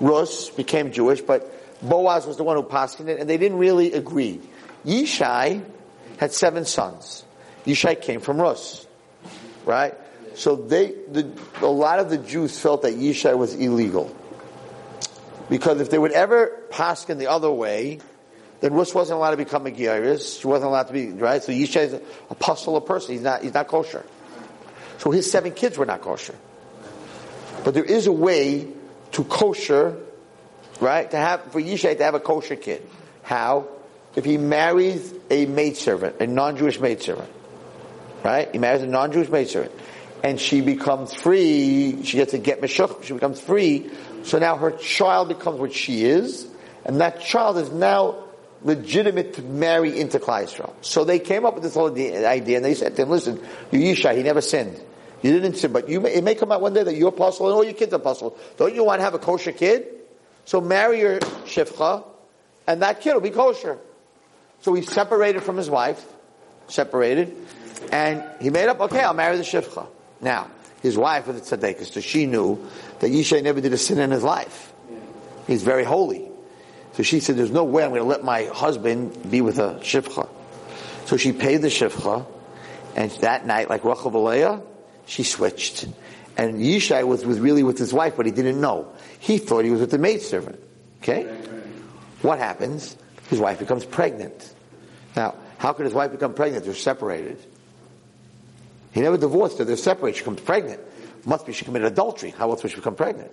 [0.00, 1.52] Rus became Jewish, but
[1.82, 4.40] Boaz was the one who passed it, and they didn't really agree.
[4.84, 5.62] Yishai
[6.18, 7.24] had seven sons.
[7.66, 8.86] Yishai came from Rus,
[9.66, 9.94] right?
[10.34, 11.30] So they, the,
[11.60, 14.14] a lot of the Jews felt that Yishai was illegal.
[15.50, 17.98] Because if they would ever pass in the other way,
[18.60, 20.40] then Rus wasn't allowed to become a Geiris.
[20.40, 21.42] She wasn't allowed to be, right?
[21.42, 21.92] So Yishai is
[22.30, 23.14] a pustular person.
[23.14, 24.04] He's not, he's not kosher.
[25.00, 26.34] So his seven kids were not kosher.
[27.64, 28.68] But there is a way
[29.12, 29.96] to kosher,
[30.78, 31.10] right?
[31.10, 32.86] To have, for Yishai to have a kosher kid.
[33.22, 33.66] How?
[34.14, 37.30] If he marries a maidservant, a non-Jewish maidservant.
[38.22, 38.50] Right?
[38.52, 39.72] He marries a non-Jewish maidservant.
[40.22, 43.90] And she becomes free, she gets to get Meshuch, she becomes free,
[44.24, 46.46] so now her child becomes what she is,
[46.84, 48.24] and that child is now
[48.62, 50.74] legitimate to marry into Klal Yisrael.
[50.82, 53.40] So they came up with this whole idea, and they said to him, listen,
[53.70, 54.78] you Yishai, he never sinned.
[55.22, 57.46] You didn't sin, but you may, it may come out one day that you're apostle
[57.46, 58.36] and all your kids are apostle.
[58.56, 59.86] Don't you want to have a kosher kid?
[60.46, 62.04] So marry your shifcha,
[62.66, 63.78] and that kid will be kosher.
[64.62, 66.04] So he separated from his wife,
[66.68, 67.36] separated,
[67.92, 69.86] and he made up, okay, I'll marry the shifcha.
[70.20, 70.50] Now,
[70.82, 72.66] his wife was a tzaddik, so she knew
[73.00, 74.72] that Yishai never did a sin in his life.
[75.46, 76.28] He's very holy.
[76.94, 79.74] So she said, there's no way I'm going to let my husband be with a
[79.82, 80.28] shifcha.
[81.04, 82.26] So she paid the shifcha,
[82.96, 84.10] and that night, like Rachel
[85.10, 85.88] she switched.
[86.36, 88.92] And Yishai was, was really with his wife, but he didn't know.
[89.18, 90.60] He thought he was with the maidservant.
[91.02, 91.24] Okay?
[92.22, 92.96] What happens?
[93.28, 94.54] His wife becomes pregnant.
[95.16, 96.64] Now, how could his wife become pregnant?
[96.64, 97.38] They're separated.
[98.92, 99.64] He never divorced her.
[99.64, 100.18] They're separated.
[100.18, 100.80] She becomes pregnant.
[101.26, 102.30] Must be she committed adultery.
[102.30, 103.32] How else would she become pregnant?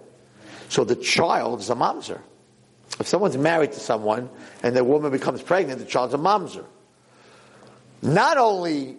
[0.69, 2.21] So the child is a mamzer.
[2.99, 4.29] If someone's married to someone
[4.63, 6.65] and the woman becomes pregnant, the child's a mamzer.
[8.01, 8.97] Not only,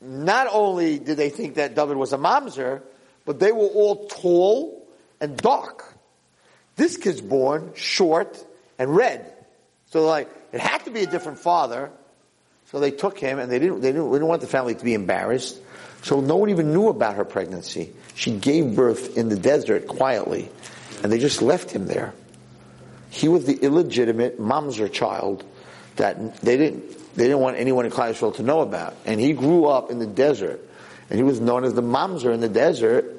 [0.00, 2.82] not only did they think that David was a mamzer,
[3.24, 4.88] but they were all tall
[5.20, 5.94] and dark.
[6.76, 8.42] This kid's born short
[8.78, 9.32] and red.
[9.90, 11.90] So like, it had to be a different father.
[12.66, 14.84] So they took him and they didn't, they didn't, they didn't want the family to
[14.84, 15.60] be embarrassed.
[16.02, 17.92] So no one even knew about her pregnancy.
[18.14, 20.48] She gave birth in the desert quietly
[21.02, 22.14] and they just left him there.
[23.10, 25.44] He was the illegitimate mamzer child
[25.96, 28.94] that they didn't, they didn't want anyone in Klal Yisrael to know about.
[29.04, 30.64] And he grew up in the desert
[31.08, 33.16] and he was known as the mamzer in the desert.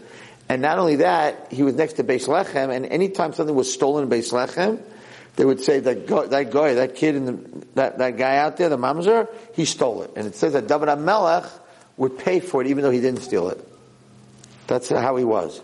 [0.48, 4.04] And not only that, he was next to Beis Lechem and anytime something was stolen
[4.04, 4.82] in Beis Lechem,
[5.36, 8.58] they would say that guy, that guy, that kid, in the, that, that guy out
[8.58, 10.12] there, the mamzer, he stole it.
[10.16, 11.50] And it says that David HaMelech
[11.98, 13.66] would pay for it even though he didn't steal it.
[14.68, 15.62] That's how he was.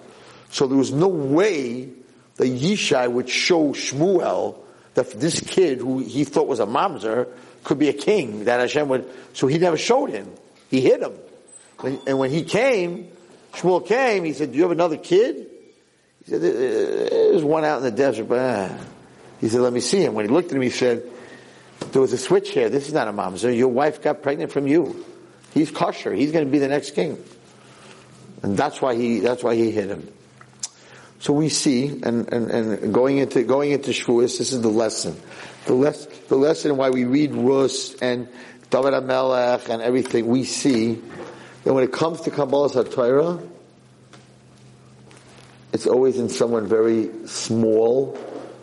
[0.50, 1.90] So there was no way
[2.36, 4.58] that Yishai would show Shmuel
[4.94, 7.28] that this kid who he thought was a mamzer
[7.68, 10.32] could be a king, that Hashem would, so he never showed him.
[10.72, 11.12] He hid him.
[12.08, 13.12] And when he came,
[13.52, 15.50] Shmuel came, he said, do you have another kid?
[16.24, 18.78] He said, there's one out in the desert, but uh.
[19.42, 20.14] he said, let me see him.
[20.14, 21.04] When he looked at him, he said,
[21.92, 22.70] there was a switch here.
[22.70, 23.56] This is not a mamzer.
[23.56, 25.06] Your wife got pregnant from you.
[25.54, 26.14] He's kosher.
[26.14, 27.22] He's going to be the next king.
[28.44, 30.08] And that's why he, that's why he hit him.
[31.20, 35.20] So we see, and, and, and going into, going into Shavuos, this is the lesson.
[35.68, 38.30] The, less, the lesson why we read Rus and
[38.70, 41.02] David HaMelech and everything, we see
[41.66, 43.46] that when it comes to Kabbalah HaTorah,
[45.74, 48.18] it's always in someone very small,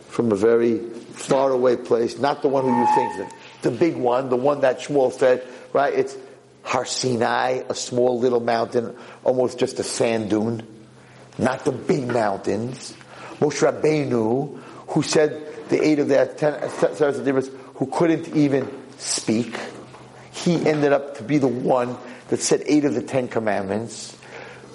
[0.08, 3.30] from a very far away place, not the one who you think,
[3.60, 5.92] the, the big one, the one that Shmuel said, right?
[5.92, 6.16] It's
[6.62, 10.66] Har Sinai, a small little mountain, almost just a sand dune,
[11.36, 12.96] not the big mountains.
[13.40, 16.60] Moshe Rabbeinu, who said the eight of the ten
[17.24, 18.68] difference, who couldn't even
[18.98, 19.58] speak,
[20.32, 21.96] he ended up to be the one
[22.28, 24.16] that said eight of the Ten Commandments.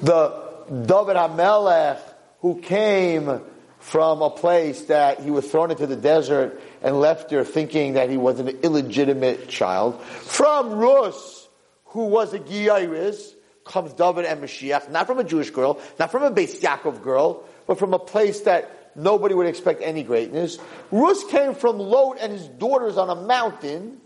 [0.01, 0.29] The
[0.69, 1.99] David HaMelech,
[2.41, 3.41] who came
[3.79, 8.09] from a place that he was thrown into the desert and left there thinking that
[8.09, 10.01] he was an illegitimate child.
[10.01, 11.47] From Rus,
[11.85, 13.33] who was a Giyaris,
[13.65, 17.43] comes David and Mashiach, not from a Jewish girl, not from a Beis Yaakov girl,
[17.67, 20.57] but from a place that nobody would expect any greatness.
[20.91, 23.99] Rus came from Lot and his daughters on a mountain,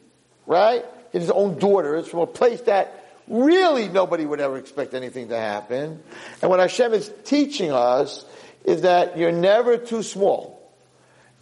[0.45, 0.85] right?
[1.11, 6.01] His own daughters from a place that really nobody would ever expect anything to happen.
[6.41, 8.25] And what Hashem is teaching us
[8.65, 10.59] is that you're never too small.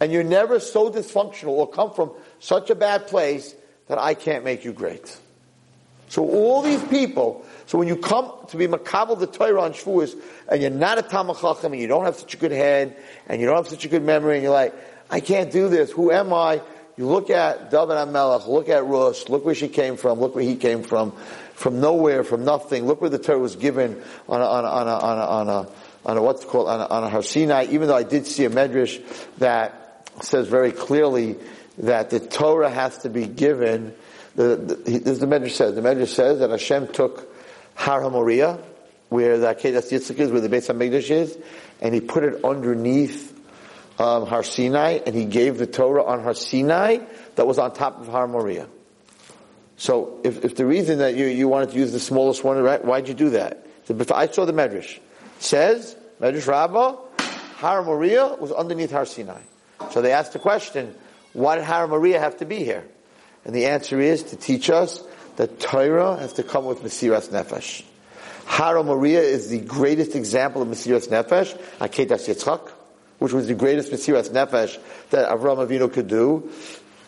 [0.00, 2.10] And you're never so dysfunctional or come from
[2.40, 3.54] such a bad place
[3.86, 5.16] that I can't make you great.
[6.08, 10.14] So all these people, so when you come to be makabel the Torah on Shavuos,
[10.46, 12.94] and you're not a Talmud and you don't have such a good head,
[13.26, 14.74] and you don't have such a good memory, and you're like,
[15.10, 16.60] I can't do this, who am I?
[16.98, 20.44] You look at David HaMelech, look at Rus, look where she came from, look where
[20.44, 21.12] he came from,
[21.54, 24.88] from nowhere, from nothing, look where the Torah was given on a, on a, on
[24.88, 25.68] a, on a, on a,
[26.04, 28.44] on a what's called, on a, on a Har Sinai, even though I did see
[28.44, 29.02] a medrash
[29.38, 31.36] that says very clearly
[31.78, 33.94] that the Torah has to be given
[34.34, 35.74] the, the, this the Medrash says.
[35.74, 37.31] The Medrash says that Hashem took
[37.74, 38.62] Har HaMoriah,
[39.08, 41.38] where the Akedas Yitzchak is, where the Beis HaMikdash is,
[41.80, 43.32] and he put it underneath
[43.98, 46.98] um, Har Sinai, and he gave the Torah on Har Sinai,
[47.36, 48.68] that was on top of Har Moriah.
[49.76, 52.84] So if, if the reason that you, you wanted to use the smallest one, right,
[52.84, 53.66] why'd you do that?
[53.88, 54.98] I saw the Medrash.
[55.40, 56.96] Says, Medrash Rabbah,
[57.56, 59.40] Har Moriah was underneath Har Sinai.
[59.90, 60.94] So they asked the question,
[61.32, 62.84] why did Har Moriah have to be here?
[63.44, 65.02] And the answer is to teach us
[65.42, 67.82] that Torah has to come with Mesiras Nefesh.
[68.44, 72.70] Har Moriah is the greatest example of Mesiras Nefesh, Akedas Yitzchak,
[73.18, 74.78] which was the greatest Mesiras Nefesh
[75.10, 76.48] that Avram Avinu could do.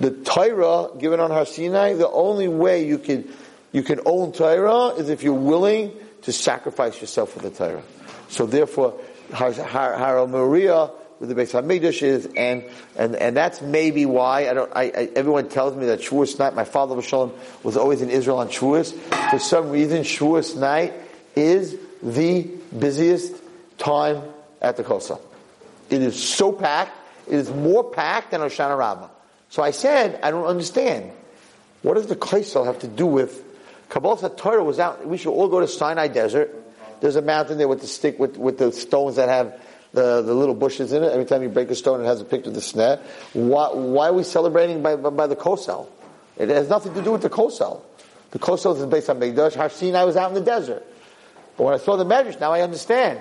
[0.00, 3.32] The Torah given on Har Sinai, the only way you can
[3.70, 5.92] you can own Torah is if you're willing
[6.22, 7.84] to sacrifice yourself for the Torah.
[8.30, 8.98] So therefore,
[9.32, 10.90] Har, Har, Har Moriah
[11.26, 12.64] with the Beis Hamikdash is, and
[12.96, 14.72] and and that's maybe why I don't.
[14.74, 16.54] I, I everyone tells me that Shavuos night.
[16.54, 17.32] My father Shalom
[17.62, 18.92] was always in Israel on Shavuos.
[19.30, 20.92] For some reason, Shavuos night
[21.36, 22.42] is the
[22.76, 23.34] busiest
[23.78, 24.22] time
[24.60, 25.20] at the Kosel.
[25.90, 26.96] It is so packed.
[27.26, 29.08] It is more packed than Hoshana Rabbah.
[29.50, 31.10] So I said, I don't understand.
[31.82, 33.44] What does the Kosel have to do with
[33.88, 35.06] Kabbalah Torah was out.
[35.06, 36.52] We should all go to Sinai Desert.
[37.00, 39.60] There's a mountain there with the stick with, with the stones that have
[39.94, 41.12] the, the little bushes in it.
[41.12, 43.00] Every time you break a stone, it has a picture of the sneh.
[43.32, 45.86] Why, why are we celebrating by, by, by the Kosel?
[46.36, 47.80] It has nothing to do with the Kosel.
[48.32, 49.54] The Kosel is based on Mikdash.
[49.54, 50.84] Har Sinai was out in the desert.
[51.56, 53.20] But when I saw the Medrash, now I understand.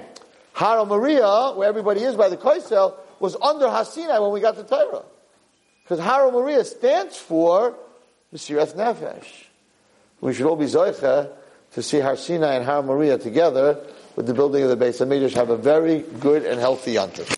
[0.54, 4.56] Har Moriah, where everybody is by the Kosel, was under Har Sinai when we got
[4.56, 5.04] to Torah.
[5.84, 7.76] Because Har Moriah stands for
[8.34, 9.46] Mesiras Nefesh.
[10.22, 11.30] We should all be Zoicha
[11.74, 13.86] to see Har Sinai and Har Moriah together
[14.16, 17.38] with the building of the Beis Hamikdash have a very good and healthy yontif.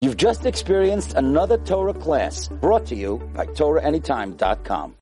[0.00, 4.94] You've just experienced another Torah class brought to you by TorahAnytime.com.